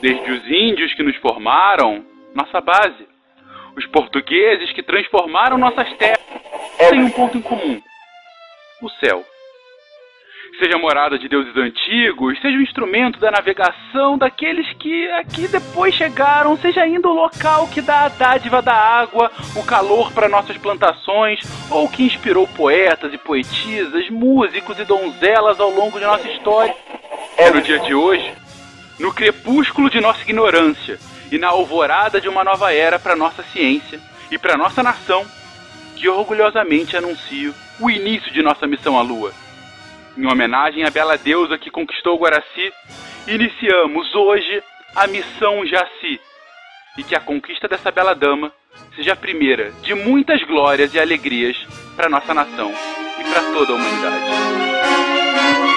[0.00, 2.04] Desde os índios que nos formaram,
[2.34, 3.08] nossa base.
[3.76, 6.20] Os portugueses que transformaram nossas terras
[6.90, 7.80] têm um ponto em comum:
[8.82, 9.24] o céu
[10.58, 16.56] seja morada de deuses antigos, seja o instrumento da navegação daqueles que aqui depois chegaram,
[16.56, 21.40] seja ainda o local que dá a dádiva da água, o calor para nossas plantações,
[21.68, 26.74] ou que inspirou poetas e poetisas, músicos e donzelas ao longo de nossa história.
[27.36, 28.32] É no dia de hoje,
[28.98, 30.98] no crepúsculo de nossa ignorância
[31.30, 34.00] e na alvorada de uma nova era para nossa ciência
[34.30, 35.26] e para nossa nação,
[35.96, 39.32] que orgulhosamente anuncio o início de nossa missão à Lua
[40.16, 42.72] em homenagem à bela deusa que conquistou Guaraci,
[43.26, 44.62] iniciamos hoje
[44.94, 46.20] a missão Jaci.
[46.98, 48.52] E que a conquista dessa bela dama
[48.94, 51.56] seja a primeira de muitas glórias e alegrias
[51.96, 52.70] para nossa nação
[53.18, 55.71] e para toda a humanidade.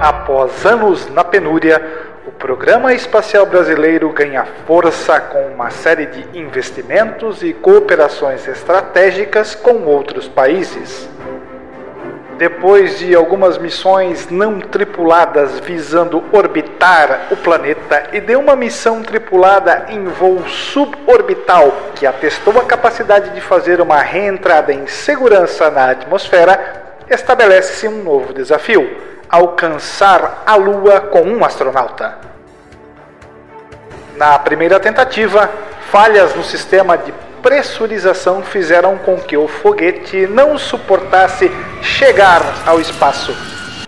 [0.00, 1.78] Após anos na penúria,
[2.26, 9.84] o Programa Espacial Brasileiro ganha força com uma série de investimentos e cooperações estratégicas com
[9.84, 11.06] outros países.
[12.38, 19.84] Depois de algumas missões não tripuladas visando orbitar o planeta e de uma missão tripulada
[19.90, 26.96] em voo suborbital que atestou a capacidade de fazer uma reentrada em segurança na atmosfera,
[27.10, 32.18] estabelece-se um novo desafio alcançar a Lua com um astronauta.
[34.16, 35.48] Na primeira tentativa,
[35.90, 41.50] falhas no sistema de pressurização fizeram com que o foguete não suportasse
[41.80, 43.34] chegar ao espaço,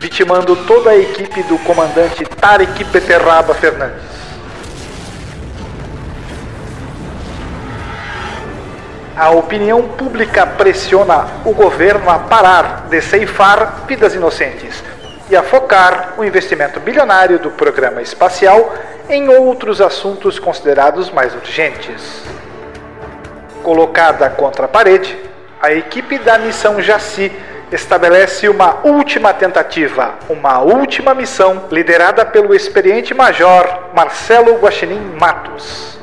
[0.00, 4.12] vitimando toda a equipe do comandante Tarek Beterraba Fernandes.
[9.14, 14.83] A opinião pública pressiona o governo a parar de ceifar vidas inocentes
[15.32, 18.74] e a focar o investimento bilionário do programa espacial
[19.08, 22.22] em outros assuntos considerados mais urgentes.
[23.62, 25.16] Colocada contra a parede,
[25.58, 27.32] a equipe da missão Jaci
[27.72, 35.98] estabelece uma última tentativa, uma última missão liderada pelo experiente major Marcelo Guaxinim Matos.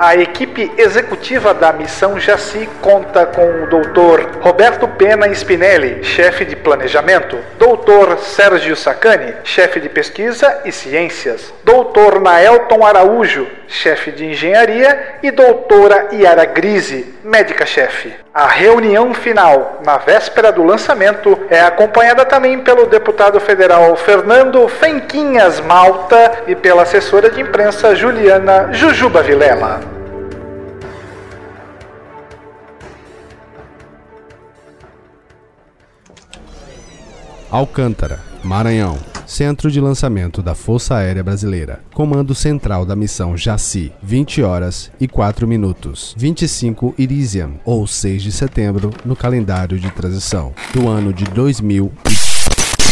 [0.00, 4.38] A equipe executiva da missão Jaci conta com o Dr.
[4.40, 8.16] Roberto Pena Spinelli, chefe de planejamento, Dr.
[8.18, 12.20] Sérgio Sacani, chefe de pesquisa e ciências, Dr.
[12.20, 18.14] Naelton Araújo, chefe de engenharia, e doutora Yara Grise, médica-chefe.
[18.38, 25.58] A reunião final, na véspera do lançamento, é acompanhada também pelo deputado federal Fernando Fenquinhas
[25.58, 29.80] Malta e pela assessora de imprensa Juliana Jujuba Vilela.
[37.50, 39.17] Alcântara, Maranhão.
[39.28, 41.84] Centro de lançamento da Força Aérea Brasileira.
[41.92, 43.92] Comando central da missão Jaci.
[44.02, 46.14] 20 horas e 4 minutos.
[46.16, 51.92] 25 Irisium, ou 6 de setembro, no calendário de transição do ano de 2000.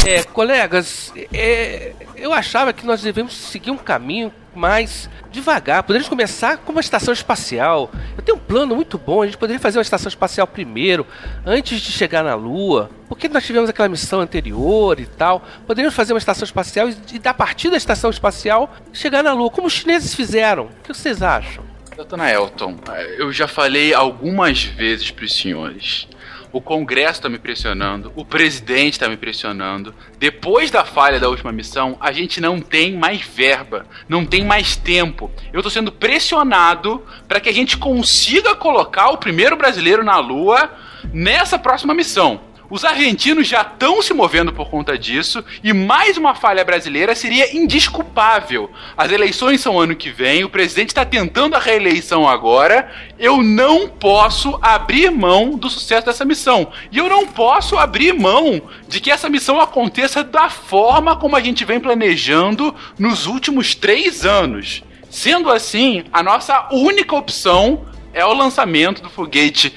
[0.05, 5.83] É, colegas, é, eu achava que nós devemos seguir um caminho mais devagar.
[5.83, 7.91] Poderíamos começar com uma estação espacial.
[8.17, 9.23] Eu tenho um plano muito bom.
[9.23, 11.07] A gente poderia fazer uma estação espacial primeiro,
[11.45, 12.91] antes de chegar na Lua.
[13.09, 15.45] Porque nós tivemos aquela missão anterior e tal.
[15.67, 19.69] Poderíamos fazer uma estação espacial e, da partir da estação espacial, chegar na Lua, como
[19.69, 20.65] os chineses fizeram.
[20.65, 21.65] O que vocês acham?
[22.09, 22.77] Dona Elton,
[23.17, 26.07] eu já falei algumas vezes para os senhores
[26.53, 29.95] o Congresso está me pressionando, o presidente está me pressionando.
[30.19, 34.77] Depois da falha da última missão, a gente não tem mais verba, não tem mais
[34.77, 35.31] tempo.
[35.53, 40.71] Eu estou sendo pressionado para que a gente consiga colocar o primeiro brasileiro na Lua
[41.13, 42.41] nessa próxima missão.
[42.69, 47.57] Os argentinos já estão se movendo por conta disso e mais uma falha brasileira seria
[47.57, 48.69] indisculpável.
[48.97, 52.91] As eleições são ano que vem, o presidente está tentando a reeleição agora.
[53.19, 56.73] Eu não posso abrir mão do sucesso dessa missão.
[56.91, 61.41] E eu não posso abrir mão de que essa missão aconteça da forma como a
[61.41, 64.83] gente vem planejando nos últimos três anos.
[65.09, 69.73] Sendo assim, a nossa única opção é o lançamento do foguete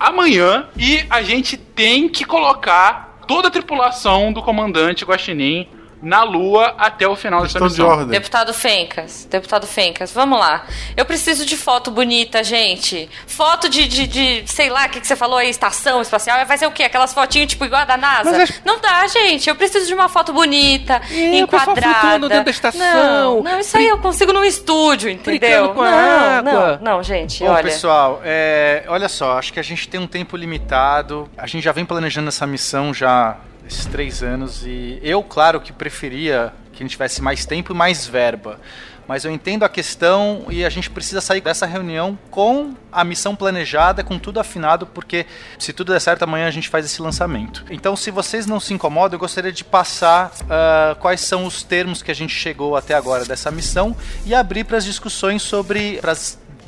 [0.00, 5.68] amanhã e a gente tem que colocar toda a tripulação do comandante Guaxinim
[6.02, 7.86] na Lua até o final dessa de missão.
[7.86, 8.06] ordem.
[8.08, 10.64] Deputado Fencas, deputado Fencas, vamos lá.
[10.96, 13.08] Eu preciso de foto bonita, gente.
[13.26, 16.44] Foto de, de, de sei lá, o que, que você falou aí, estação espacial.
[16.46, 16.84] Vai ser o quê?
[16.84, 18.44] Aquelas fotinhas tipo igual a da NASA?
[18.64, 19.48] Não dá, gente.
[19.48, 21.80] Eu preciso de uma foto bonita, É, enquadrada.
[21.80, 22.80] flutuando dentro da estação.
[22.80, 25.74] Não, não, isso aí eu consigo num estúdio, entendeu?
[25.74, 25.98] Com a não,
[26.38, 26.78] água.
[26.82, 27.64] não, não, gente, Bom, olha.
[27.64, 31.28] pessoal, é, olha só, acho que a gente tem um tempo limitado.
[31.36, 33.36] A gente já vem planejando essa missão já
[33.70, 37.76] esses três anos e eu, claro, que preferia que a gente tivesse mais tempo e
[37.76, 38.58] mais verba.
[39.06, 43.34] Mas eu entendo a questão e a gente precisa sair dessa reunião com a missão
[43.34, 45.26] planejada, com tudo afinado, porque
[45.58, 47.64] se tudo der certo, amanhã a gente faz esse lançamento.
[47.70, 52.02] Então, se vocês não se incomodam, eu gostaria de passar ah, quais são os termos
[52.02, 55.98] que a gente chegou até agora dessa missão e abrir para as discussões sobre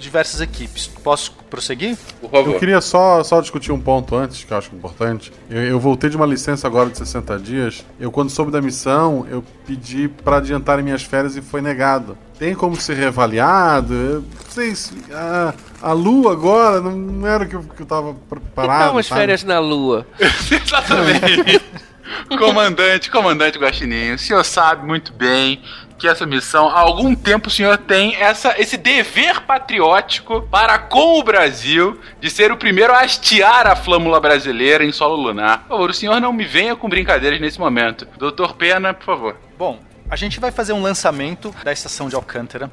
[0.02, 0.86] diversas equipes.
[0.86, 1.96] Posso prosseguir?
[2.20, 2.54] Por favor.
[2.54, 5.32] Eu queria só, só discutir um ponto antes, que eu acho importante.
[5.48, 7.84] Eu, eu voltei de uma licença agora de 60 dias.
[7.98, 12.18] Eu, quando soube da missão, eu pedi para adiantarem minhas férias e foi negado.
[12.38, 13.94] Tem como ser reavaliado?
[13.94, 14.92] Eu não sei se.
[15.12, 18.88] A, a lua agora não, não era o que eu, que eu tava preparado.
[18.88, 19.20] Então, as sabe?
[19.20, 20.06] férias na Lua.
[20.18, 21.62] Exatamente.
[22.38, 25.62] comandante, comandante Guaxininho, o senhor sabe muito bem
[26.02, 31.20] que essa missão, há algum tempo o senhor tem essa, esse dever patriótico para com
[31.20, 35.60] o Brasil de ser o primeiro a hastear a flâmula brasileira em solo lunar.
[35.60, 38.04] Por favor, o senhor não me venha com brincadeiras nesse momento.
[38.18, 39.36] Doutor Pena, por favor.
[39.56, 39.78] Bom,
[40.10, 42.68] a gente vai fazer um lançamento da estação de Alcântara.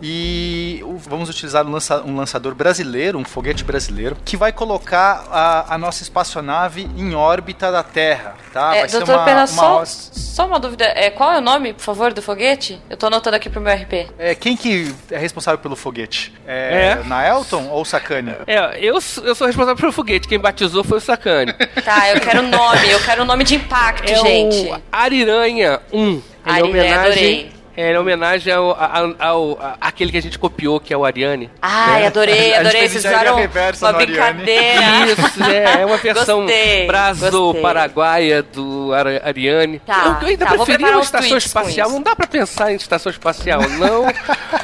[0.00, 5.74] E vamos utilizar um, lança- um lançador brasileiro, um foguete brasileiro, que vai colocar a,
[5.74, 8.76] a nossa espaçonave em órbita da Terra, tá?
[8.76, 10.84] É, vai ser doutor uma- Pena, uma só, só uma dúvida.
[10.84, 12.80] É, qual é o nome, por favor, do foguete?
[12.88, 14.08] Eu tô anotando aqui pro meu RP.
[14.18, 16.32] É, quem que é responsável pelo foguete?
[16.46, 17.04] É, É.
[17.04, 18.34] Naelton ou Sacani?
[18.46, 20.28] É, eu, sou- eu sou responsável pelo foguete.
[20.28, 21.52] Quem batizou foi o Sacane.
[21.88, 24.68] Tá, eu quero o nome, eu quero o nome de impacto, É gente.
[24.70, 25.98] o Ariranha 1.
[26.00, 26.98] Ele é Ariranha, homenagem.
[27.00, 27.57] adorei.
[27.78, 31.48] É, é homenagem ao, ao, ao- aquele que a gente copiou, que é o Ariane.
[31.62, 32.80] Ai, adorei, gente adorei.
[32.80, 34.06] fez Vocês fizeram uma Ariane.
[34.06, 35.06] brincadeira.
[35.06, 38.90] Isso, é, é uma versão Gostei, braso-paraguaia do
[39.24, 39.78] Ariane.
[39.80, 41.90] Tá, eu, eu ainda tá, preferia uma estação espacial.
[41.90, 44.06] Não dá pra pensar em estação espacial, não.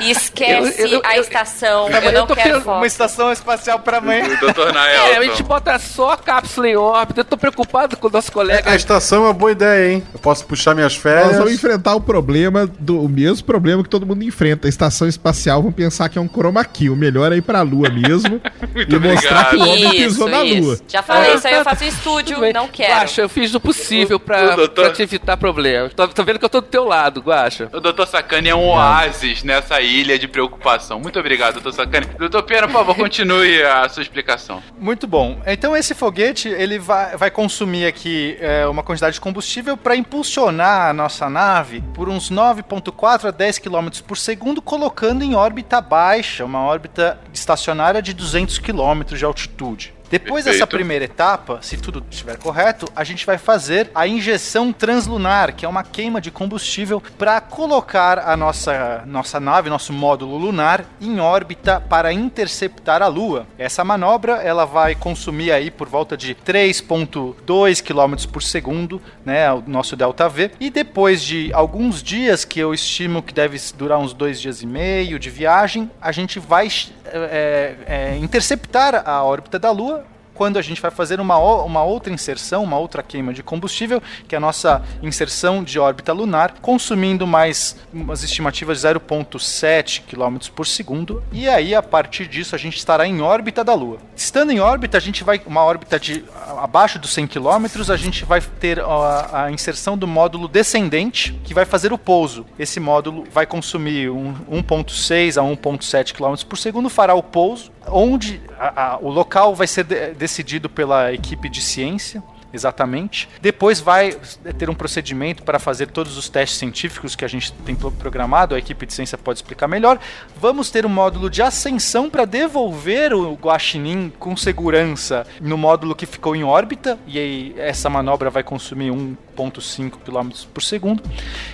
[0.01, 1.89] E esquece Eu- eu- a estação.
[1.89, 2.77] Eu, não tô quero foto.
[2.79, 4.25] Uma estação espacial amanhã.
[4.27, 5.23] O doutor É, a Naelton.
[5.23, 7.21] gente bota só a cápsula em órbita.
[7.21, 8.69] Eu tô preocupado com o nosso colega.
[8.71, 10.03] A estação é uma boa ideia, hein?
[10.13, 11.37] Eu posso puxar minhas Nós férias.
[11.37, 14.67] vamos enfrentar o problema, do, o mesmo problema que todo mundo enfrenta.
[14.67, 16.89] A estação espacial vão pensar que é um chroma key.
[16.91, 18.41] O melhor é ir pra Lua mesmo
[18.75, 20.79] e mostrar que o homem pisou na Lua.
[20.89, 22.93] Já falei, isso aí eu faço em estúdio, não quero.
[22.95, 25.93] Guaxa, eu fiz o possível pra, o doutor- pra te evitar problemas.
[25.95, 27.69] Tô, tô vendo que eu tô do teu lado, Guaxa.
[27.73, 28.07] O Dr.
[28.07, 31.01] Sacani é um oásis nessa ilha de preocupação.
[31.01, 31.73] Muito obrigado, Dr.
[31.73, 32.07] Sacani.
[32.19, 32.43] Dr.
[32.43, 34.63] Pena, por favor, continue a sua explicação.
[34.79, 35.41] Muito bom.
[35.47, 40.89] Então esse foguete ele vai, vai consumir aqui é, uma quantidade de combustível para impulsionar
[40.91, 42.94] a nossa nave por uns 9,4
[43.29, 49.03] a 10 km por segundo, colocando em órbita baixa, uma órbita estacionária de 200 km
[49.17, 49.94] de altitude.
[50.11, 50.77] Depois dessa Perfeito.
[50.77, 55.69] primeira etapa, se tudo estiver correto, a gente vai fazer a injeção translunar, que é
[55.69, 61.81] uma queima de combustível para colocar a nossa, nossa nave, nosso módulo lunar, em órbita
[61.81, 63.47] para interceptar a Lua.
[63.59, 69.63] Essa manobra ela vai consumir aí por volta de 3,2 km por segundo, né, o
[69.67, 70.53] nosso delta V.
[70.61, 74.67] E depois de alguns dias, que eu estimo que deve durar uns dois dias e
[74.67, 76.69] meio de viagem, a gente vai
[77.07, 82.13] é, é, interceptar a órbita da Lua quando a gente vai fazer uma, uma outra
[82.13, 87.27] inserção, uma outra queima de combustível, que é a nossa inserção de órbita lunar, consumindo
[87.27, 92.77] mais umas estimativas de 0,7 km por segundo, e aí a partir disso a gente
[92.77, 93.99] estará em órbita da Lua.
[94.17, 96.25] Estando em órbita, a gente vai, uma órbita de
[96.59, 101.55] abaixo dos 100 km, a gente vai ter a, a inserção do módulo descendente, que
[101.55, 102.45] vai fazer o pouso.
[102.59, 108.41] Esse módulo vai consumir um, 1,6 a 1,7 km por segundo, fará o pouso, onde
[108.59, 112.23] a- a- o local vai ser de- decidido pela equipe de ciência.
[112.53, 113.29] Exatamente.
[113.43, 114.17] Depois vai
[114.57, 118.55] ter um procedimento para fazer todos os testes científicos que a gente tem pro- programado,
[118.55, 119.99] a equipe de ciência pode explicar melhor.
[120.41, 126.07] Vamos ter um módulo de ascensão para devolver o Guaxinim com segurança no módulo que
[126.07, 131.03] ficou em órbita, e aí essa manobra vai consumir 1,5 km por segundo.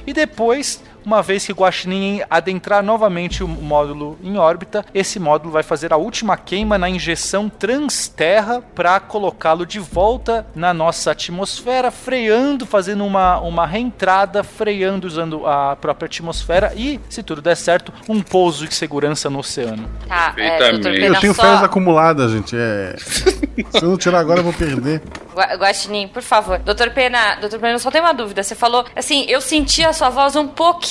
[0.07, 5.53] E depois uma vez que o Guaxinim adentrar novamente o módulo em órbita, esse módulo
[5.53, 11.91] vai fazer a última queima na injeção transterra para colocá-lo de volta na nossa atmosfera,
[11.91, 17.93] freando, fazendo uma, uma reentrada, freando usando a própria atmosfera e, se tudo der certo,
[18.09, 19.89] um pouso de segurança no oceano.
[20.09, 21.43] Tá, é, doutor Eu tenho só...
[21.43, 22.57] férias acumuladas, gente.
[22.57, 22.97] É...
[23.71, 25.03] Se eu não tirar agora, eu vou perder.
[25.35, 26.59] Guaxinim, por favor.
[26.59, 28.43] Doutor Pena, doutor Pena, eu só tenho uma dúvida.
[28.43, 30.90] Você falou, assim, eu senti a sua voz um pouquinho,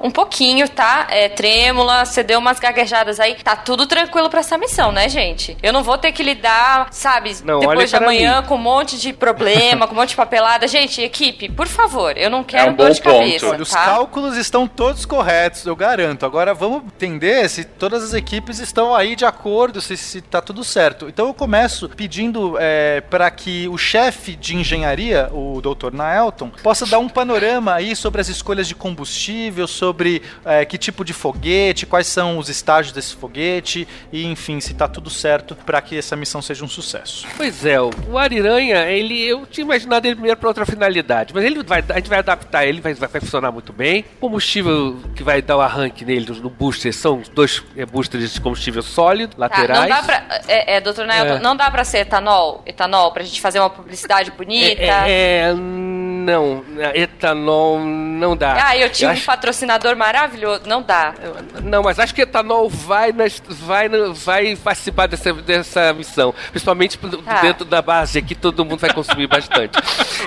[0.00, 1.06] um pouquinho, tá?
[1.10, 3.34] É, trêmula, você deu umas gaguejadas aí.
[3.34, 5.56] Tá tudo tranquilo pra essa missão, né, gente?
[5.62, 8.48] Eu não vou ter que lidar, sabe, Não, depois olha de para amanhã mim.
[8.48, 10.66] com um monte de problema, com um monte de papelada.
[10.66, 13.62] Gente, equipe, por favor, eu não quero um dor bom de cabeça, ponto.
[13.62, 13.84] Os tá?
[13.84, 16.24] cálculos estão todos corretos, eu garanto.
[16.24, 20.64] Agora vamos entender se todas as equipes estão aí de acordo, se, se tá tudo
[20.64, 21.08] certo.
[21.08, 25.92] Então eu começo pedindo é, para que o chefe de engenharia, o Dr.
[25.92, 29.25] Naelton, possa dar um panorama aí sobre as escolhas de combustível,
[29.66, 34.74] sobre é, que tipo de foguete, quais são os estágios desse foguete e enfim, se
[34.74, 37.26] tá tudo certo para que essa missão seja um sucesso.
[37.36, 41.62] Pois é, o Ariranha, ele, eu tinha imaginado ele primeiro para outra finalidade, mas ele
[41.62, 44.04] vai, a gente vai adaptar ele, vai, vai funcionar muito bem.
[44.16, 48.40] O combustível que vai dar o arranque nele no booster são dois é, boosters de
[48.40, 49.80] combustível sólido, Tá, laterais.
[49.80, 50.40] não dá pra.
[50.48, 51.38] É, é doutor Naelton, É.
[51.40, 52.62] não dá pra ser etanol?
[52.66, 54.82] Etanol, pra gente fazer uma publicidade bonita?
[54.82, 56.64] É, é, não,
[56.94, 58.66] etanol não dá.
[58.68, 60.62] Ah, eu tinha um acho- patrocinador maravilhoso.
[60.66, 61.14] Não dá.
[61.62, 66.34] Não, mas acho que etanol vai, nas, vai, vai participar dessa, dessa missão.
[66.50, 67.40] Principalmente Tá.
[67.40, 69.78] dentro da base aqui, todo mundo vai consumir bastante.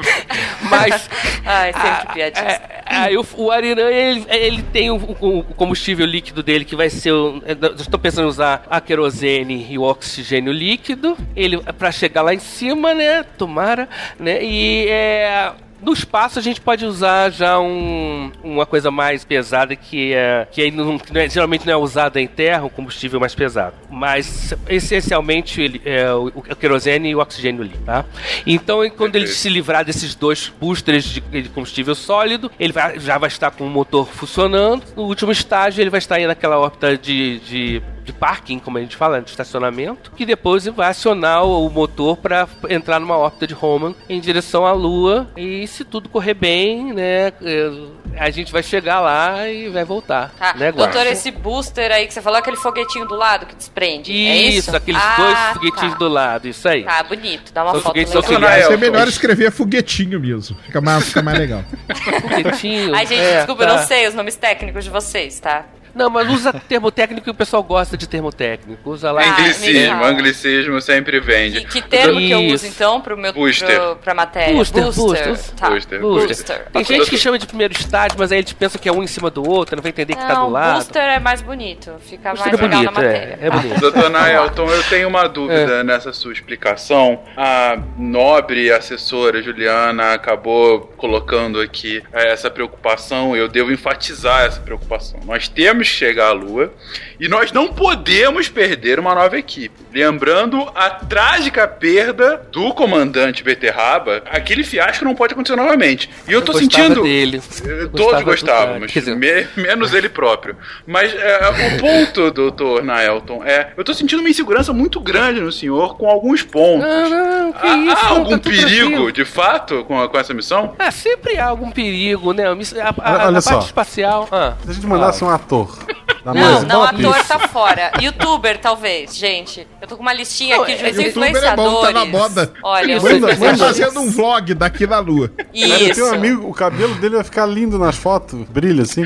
[0.70, 1.10] mas.
[1.46, 2.46] Ai, sempre ah, piadista.
[2.46, 6.90] é, Aí o, o Ariran, ele, ele tem o, o- combustível líquido dele que vai
[6.90, 7.12] ser.
[7.12, 11.18] o- Eu estou pensando em usar a querosene e o oxigênio líquido.
[11.36, 13.24] Ele para chegar lá em cima, né?
[13.38, 13.88] Tomara,
[14.20, 14.44] né?
[14.44, 15.52] E é.
[15.82, 20.70] No espaço a gente pode usar já um- uma coisa mais pesada que é que
[20.72, 23.76] não, que não é- geralmente não é usada em terra, um combustível mais pesado.
[23.90, 28.06] Mas essencialmente ele, é o, o querosene e o oxigênio líquido, tá?
[28.46, 33.18] Então quando ele se livrar desses dois boosters de, de combustível sólido, ele vai- já
[33.18, 34.84] vai estar com o motor funcionando.
[34.96, 38.82] No último estágio ele vai estar aí naquela órbita de, de de parking, como a
[38.82, 43.56] gente fala, de estacionamento, que depois vai acionar o motor para entrar numa órbita de
[43.60, 45.28] Hohmann em direção à Lua.
[45.38, 47.72] E se tudo correr bem, né, eh,
[48.18, 50.32] a gente vai chegar lá e vai voltar.
[50.38, 50.54] Tá.
[50.56, 50.72] né?
[50.72, 54.12] Doutor, esse booster aí que você falou, aquele foguetinho do lado que desprende.
[54.12, 54.76] é Isso, isso?
[54.76, 56.00] aqueles Ah, dois foguetinhos tá.
[56.00, 56.84] do lado, isso aí.
[56.84, 57.54] Tá, bonito.
[57.54, 58.30] Dá uma São foto foguetes legal.
[58.32, 58.70] auxiliares.
[58.72, 60.58] É melhor escrever foguetinho mesmo.
[60.66, 61.64] Fica mais, fica mais legal.
[62.22, 62.96] Foguetinho.
[62.96, 63.76] Ai, gente, é, desculpa, eu tá.
[63.78, 65.66] não sei os nomes técnicos de vocês, tá?
[66.00, 68.90] Não, mas usa termo técnico e o pessoal gosta de termo técnico.
[68.90, 69.22] Usa lá.
[69.22, 71.62] Ah, Anglicismo, anglicismo sempre vende.
[71.66, 73.80] Que, que termo que eu uso, então, pro meu Booster.
[73.80, 74.54] pro, pra matéria?
[74.54, 75.38] Booster, booster.
[75.58, 75.70] Tá.
[75.70, 76.00] Booster.
[76.00, 76.66] Booster.
[76.72, 79.08] Tem gente que chama de primeiro estágio, mas aí eles pensam que é um em
[79.08, 80.76] cima do outro, não vai entender que tá do Não, lado.
[80.76, 81.92] booster é mais bonito.
[82.00, 83.40] Fica Booster mais é legal na bonito, matéria.
[83.42, 83.80] é, é bonito.
[83.82, 85.84] Doutor Naelton, eu tenho uma dúvida É.
[85.84, 87.20] nessa sua explicação.
[87.36, 95.20] A nobre assessora Juliana acabou colocando aqui eh, essa preocupação, eu devo enfatizar essa preocupação.
[95.26, 96.72] Nós temos que chegar à Lua
[97.20, 99.76] e nós não podemos perder uma nova equipe.
[99.94, 106.10] Lembrando a trágica perda do comandante Beterraba, aquele fiasco não pode acontecer novamente.
[106.28, 107.04] E eu tô gostava sentindo.
[107.04, 107.42] dele.
[107.66, 110.56] Eu Todos gostávamos, dizer- me- menos ele próprio.
[110.86, 113.72] Mas é, o ponto, doutor Naelton, é.
[113.76, 116.88] Eu tô sentindo uma insegurança muito grande no senhor com alguns pontos.
[116.88, 119.12] Não, não, que Há, isso, há não, algum tá perigo, tranquilo.
[119.12, 120.76] de fato, com, com essa missão?
[120.80, 122.46] Ah, sempre há algum perigo, né?
[122.46, 124.28] A, a, a- Olha- a olha parte espacial.
[124.32, 125.78] Ah, Se a gente mandasse um ator.
[126.26, 127.38] Não, não, ator pista.
[127.40, 127.92] tá fora.
[128.02, 129.66] Youtuber, talvez, gente.
[129.82, 132.12] Eu tô com uma listinha Não, aqui de é, Youtuber é bom, tá na influenciadores.
[132.12, 132.54] moda.
[132.64, 133.60] Olha, Manda- Manda, influenciadores.
[133.80, 135.32] fazendo um vlog daqui na lua.
[135.38, 135.94] Mas eu Isso.
[135.96, 139.06] tenho um amigo, o cabelo dele vai ficar lindo nas fotos, brilha assim.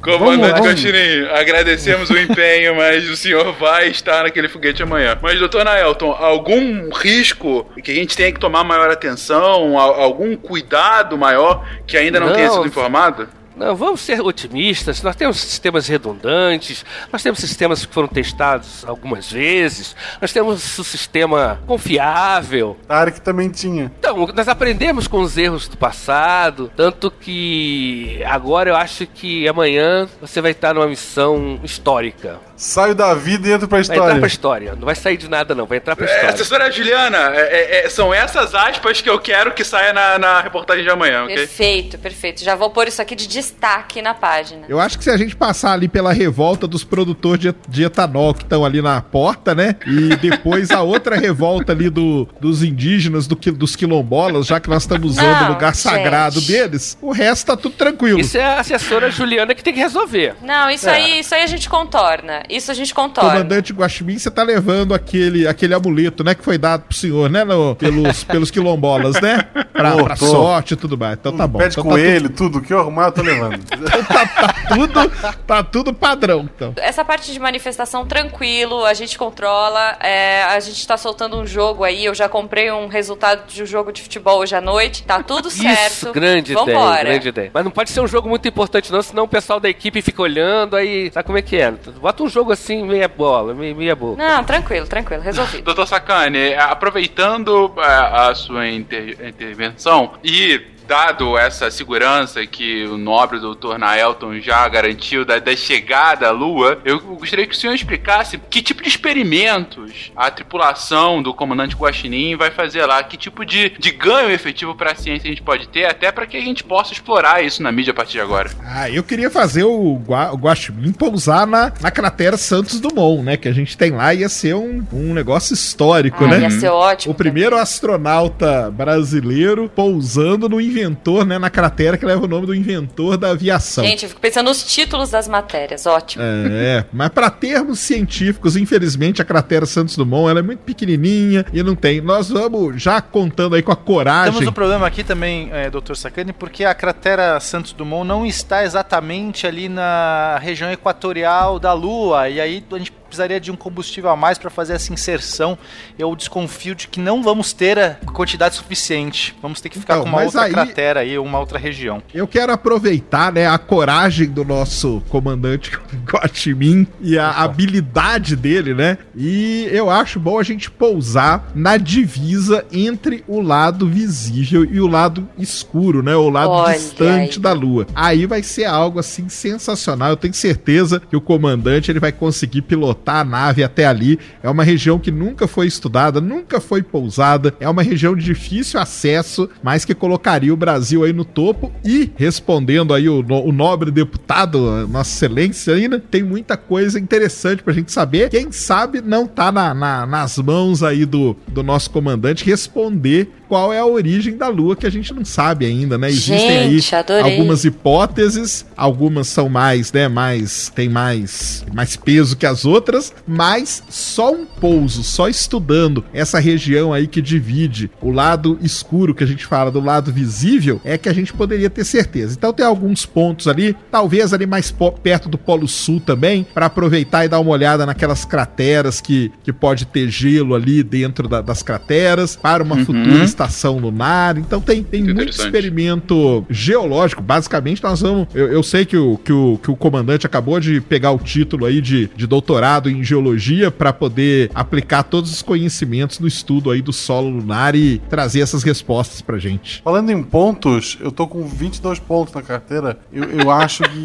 [0.00, 0.60] Comandante.
[0.60, 5.18] Cochininho, agradecemos o empenho, mas o senhor vai estar naquele foguete amanhã.
[5.20, 10.36] Mas, doutor Naelton, algum risco que a gente tenha que tomar maior atenção, al- algum
[10.36, 12.34] cuidado maior que ainda não, Não.
[12.36, 13.28] tenha sido informado?
[13.56, 15.02] Não, vamos ser otimistas.
[15.02, 20.84] Nós temos sistemas redundantes, nós temos sistemas que foram testados algumas vezes, nós temos um
[20.84, 22.76] sistema confiável.
[22.86, 23.90] Tarek também tinha.
[23.98, 30.06] Então, nós aprendemos com os erros do passado, tanto que agora eu acho que amanhã
[30.20, 32.38] você vai estar numa missão histórica.
[32.56, 34.18] Saio da vida e entro pra Vai entrar história.
[34.18, 34.74] pra história.
[34.76, 35.66] Não vai sair de nada, não.
[35.66, 36.30] Vai entrar pra É, história.
[36.30, 37.40] assessora Juliana, é-
[37.82, 41.24] é- é- são essas aspas que eu quero que saia na, na reportagem de amanhã,
[41.24, 41.34] ok?
[41.36, 42.42] Perfeito, perfeito.
[42.42, 44.64] Já vou pôr isso aqui de destaque na página.
[44.68, 48.32] Eu acho que se a gente passar ali pela revolta dos produtores de, de etanol
[48.32, 49.76] que estão ali na porta, né?
[49.86, 54.82] E depois a outra revolta ali do, dos indígenas, do, dos quilombolas, já que nós
[54.84, 56.52] estamos usando Não, o lugar sagrado gente.
[56.52, 58.18] deles, o resto tá tudo tranquilo.
[58.20, 60.34] Isso é a assessora Juliana que tem que resolver.
[60.42, 60.94] Não, isso É.
[60.96, 62.42] aí, isso aí a gente contorna.
[62.48, 63.30] Isso a gente contorna.
[63.30, 66.34] Comandante Guaxinim, você tá levando aquele, aquele amuleto, né?
[66.34, 67.44] Que foi dado pro senhor, né?
[67.44, 69.42] No, pelos, pelos quilombolas, né?
[69.72, 71.16] Pra, Tô, pra sorte e tudo mais.
[71.18, 71.58] Então tá bom.
[71.58, 72.58] Pede Então tá coelho, tudo.
[72.58, 73.58] O que eu arrumar, eu tô levando.
[73.66, 75.10] tudo- tá, tá tudo,
[75.46, 76.72] tá tudo padrão, então.
[76.76, 79.96] Essa parte de manifestação, tranquilo, a gente controla.
[80.00, 82.04] é, a gente tá soltando um jogo aí.
[82.04, 85.02] Eu já comprei um resultado de um jogo de futebol hoje à noite.
[85.04, 85.92] Tá tudo certo.
[85.92, 87.04] Isso, grande ideia, Vambora.
[87.04, 87.50] grande ideia.
[87.52, 90.22] Mas não pode ser um jogo muito importante não, senão o pessoal da equipe fica
[90.22, 91.70] olhando, aí sabe como é que é?
[92.00, 94.22] Bota um jogo assim, meia bola, meia, meia boca.
[94.22, 95.64] Não, tranquilo, tranquilo, resolvido.
[95.64, 103.38] Doutor Sacani, aproveitando a, a sua inter- intervenção e dado essa segurança que o nobre
[103.38, 108.38] doutor Naelton já garantiu da, da chegada à Lua, eu gostaria que o senhor explicasse
[108.50, 113.70] que tipo de experimentos a tripulação do comandante Guaxinim vai fazer lá, que tipo de,
[113.78, 116.62] de ganho efetivo para a ciência a gente pode ter, até para que a gente
[116.64, 118.50] possa explorar isso na mídia a partir de agora.
[118.64, 123.36] Ah, eu queria fazer o, Gua, o Guaxinim pousar na, na cratera Santos Dumont, né?
[123.36, 126.40] Que a gente tem lá, ia ser um, um negócio histórico, Ah, né?
[126.40, 127.12] ia ser ótimo.
[127.12, 131.38] O primeiro astronauta brasileiro pousando no inventor, né?
[131.38, 133.84] Na cratera que leva o nome do inventor da aviação.
[133.84, 136.22] Gente, eu fico pensando nos títulos das matérias, ótimo.
[136.24, 141.62] É, mas para termos científicos, infelizmente a cratera Santos Dumont ela é muito pequenininha e
[141.62, 142.00] não tem.
[142.00, 144.32] Nós vamos já contando aí com a coragem.
[144.32, 145.94] Temos um problema aqui também, é, Dr.
[145.94, 152.28] Sacani, porque a cratera Santos Dumont não está exatamente ali na região equatorial da Lua,
[152.28, 155.56] e aí a gente precisaria de um combustível a mais para fazer essa inserção.
[155.98, 159.34] Eu desconfio de que não vamos ter a quantidade suficiente.
[159.40, 162.02] Vamos ter que ficar Então, com uma outra aí- cratera aí, uma outra região.
[162.12, 165.70] Eu quero aproveitar, né, a coragem do nosso comandante
[166.04, 168.98] Guaxinim e a habilidade dele, né?
[169.14, 174.86] E eu acho bom a gente pousar na divisa entre o lado visível e o
[174.86, 176.14] lado escuro, né?
[176.16, 177.42] O lado Olha distante aí.
[177.42, 177.86] da lua.
[177.94, 180.10] Aí vai ser algo assim sensacional.
[180.10, 184.18] Eu tenho certeza que o comandante ele vai conseguir pilotar a nave até ali.
[184.42, 187.54] É uma região que nunca foi estudada, nunca foi pousada.
[187.60, 191.72] É uma região de difícil acesso, mas que colocaria o Brasil aí no topo.
[191.84, 197.72] E respondendo aí o, o nobre deputado, Nossa Excelência, ainda tem muita coisa interessante pra
[197.72, 198.28] gente saber.
[198.30, 203.72] Quem sabe não tá na- na- nas mãos aí do, do nosso comandante responder qual
[203.72, 206.08] é a origem da Lua, que a gente não sabe ainda, né?
[206.08, 207.32] Existem Gente, aí adorei.
[207.32, 212.85] algumas hipóteses, algumas são mais, né, mais tem mais mais peso que as outras,
[213.26, 219.24] mas só um pouso, só estudando essa região aí que divide o lado escuro que
[219.24, 222.34] a gente fala do lado visível, é que a gente poderia ter certeza.
[222.36, 227.24] Então tem alguns pontos ali, talvez ali mais perto do Polo Sul também, para aproveitar
[227.24, 231.62] e dar uma olhada naquelas crateras que, que pode ter gelo ali dentro da- das
[231.62, 234.36] crateras, para uma futura estação lunar.
[234.38, 237.22] Então tem, tem muito experimento geológico.
[237.22, 238.28] Basicamente, nós vamos.
[238.34, 241.64] Eu, eu sei que o, que, o, que o comandante acabou de pegar o título
[241.66, 246.82] aí de, de doutorado em geologia para poder aplicar todos os conhecimentos no estudo aí
[246.82, 249.80] do solo lunar e trazer essas respostas pra gente.
[249.82, 252.98] Falando em pontos, eu tô com 22 pontos na carteira.
[253.12, 254.04] Eu, eu acho que.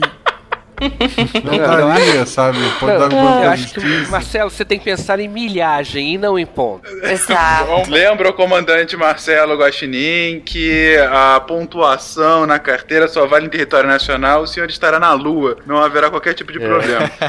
[1.44, 2.58] Não daria, sabe?
[2.80, 4.08] Pode dar alguma Eu acho que.
[4.10, 6.89] Marcelo, você tem que pensar em milhagem e não em ponto.
[7.04, 7.89] Exato.
[7.89, 14.44] Lembra o comandante Marcelo Guaxinim que a pontuação na carteira só vale em território nacional,
[14.44, 17.10] o senhor estará na lua, não haverá qualquer tipo de problema.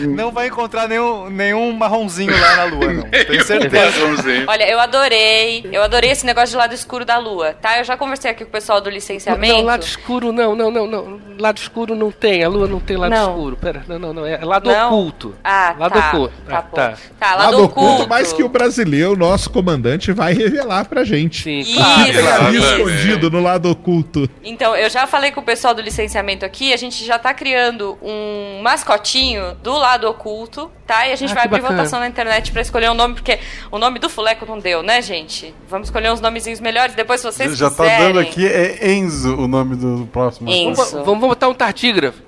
[0.00, 3.02] Não vai encontrar nenhum, nenhum marronzinho lá na Lua, não.
[3.10, 4.00] Tenho certeza.
[4.46, 7.78] Olha, eu adorei, eu adorei esse negócio de lado escuro da lua, tá?
[7.78, 9.54] Eu já conversei aqui com o pessoal do licenciamento.
[9.54, 11.20] Não, lado escuro não, não, não, não.
[11.38, 13.30] Lado escuro não tem, a lua não tem lado Não.
[13.30, 13.56] escuro.
[13.56, 14.26] Pera, não, não, não.
[14.26, 14.86] É lado Não?
[14.88, 15.34] oculto.
[15.42, 16.08] Ah, lado tá.
[16.08, 16.34] oculto.
[16.48, 16.94] Tá Ah, tá.
[17.18, 17.90] Tá, lado do oculto.
[17.92, 21.42] oculto, mas que o brasileiro, nosso comandante, vai revelar pra gente.
[21.42, 21.74] Sim, Isso.
[21.74, 22.12] claro.
[22.12, 24.28] Tem ali escondido no lado oculto.
[24.42, 27.98] Então, eu já falei com o pessoal do licenciamento aqui, a gente já tá criando
[28.02, 31.06] um mascotinho do lado oculto, tá?
[31.06, 31.78] E a gente Ah, vai abrir bacana.
[31.78, 33.38] votação na internet pra escolher um nome, porque
[33.70, 35.54] o nome do Fuleco não deu, né, gente?
[35.68, 38.06] Vamos escolher uns nomezinhos melhores, depois vocês Já tá quiserem...
[38.06, 40.50] dando aqui, é Enzo o nome do próximo.
[40.50, 40.74] Enzo.
[40.90, 42.22] Vamos, vamos botar um tardígrafo.